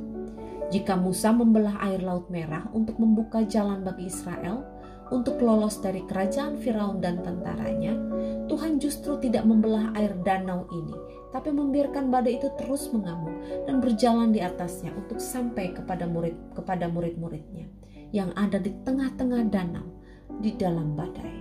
Jika 0.70 0.96
Musa 0.96 1.34
membelah 1.34 1.82
air 1.82 2.00
Laut 2.00 2.30
Merah 2.32 2.66
untuk 2.72 2.96
membuka 2.96 3.42
jalan 3.44 3.82
bagi 3.82 4.06
Israel 4.08 4.62
untuk 5.10 5.42
lolos 5.42 5.82
dari 5.82 6.06
kerajaan 6.06 6.62
Firaun 6.62 7.02
dan 7.02 7.18
tentaranya, 7.26 7.98
Tuhan 8.46 8.78
justru 8.78 9.18
tidak 9.18 9.42
membelah 9.42 9.90
air 9.98 10.14
danau 10.22 10.70
ini, 10.70 10.94
tapi 11.34 11.50
membiarkan 11.50 12.14
badai 12.14 12.38
itu 12.38 12.46
terus 12.54 12.86
mengamuk 12.94 13.34
dan 13.66 13.82
berjalan 13.82 14.30
di 14.30 14.38
atasnya 14.38 14.94
untuk 14.94 15.18
sampai 15.18 15.74
kepada 15.74 16.06
murid 16.06 16.38
kepada 16.54 16.86
murid-muridnya 16.86 17.66
yang 18.10 18.34
ada 18.34 18.58
di 18.58 18.74
tengah-tengah 18.82 19.42
danau 19.50 19.86
di 20.42 20.54
dalam 20.54 20.94
badai. 20.98 21.38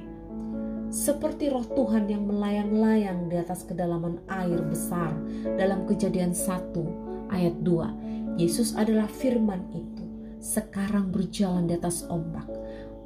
Seperti 0.90 1.54
roh 1.54 1.66
Tuhan 1.70 2.10
yang 2.10 2.26
melayang-layang 2.26 3.30
di 3.30 3.38
atas 3.38 3.62
kedalaman 3.62 4.18
air 4.26 4.58
besar 4.66 5.14
dalam 5.58 5.86
kejadian 5.86 6.34
1 6.34 7.30
ayat 7.30 7.62
2. 7.62 8.42
Yesus 8.42 8.74
adalah 8.74 9.06
firman 9.06 9.70
itu. 9.70 10.06
Sekarang 10.42 11.14
berjalan 11.14 11.70
di 11.70 11.78
atas 11.78 12.10
ombak. 12.10 12.50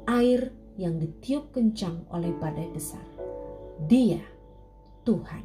Air 0.08 0.48
yang 0.80 0.96
ditiup 0.96 1.52
kencang 1.52 2.08
oleh 2.08 2.32
badai 2.40 2.72
besar. 2.72 3.04
Dia 3.84 4.22
Tuhan. 5.04 5.44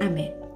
Amin. 0.00 0.51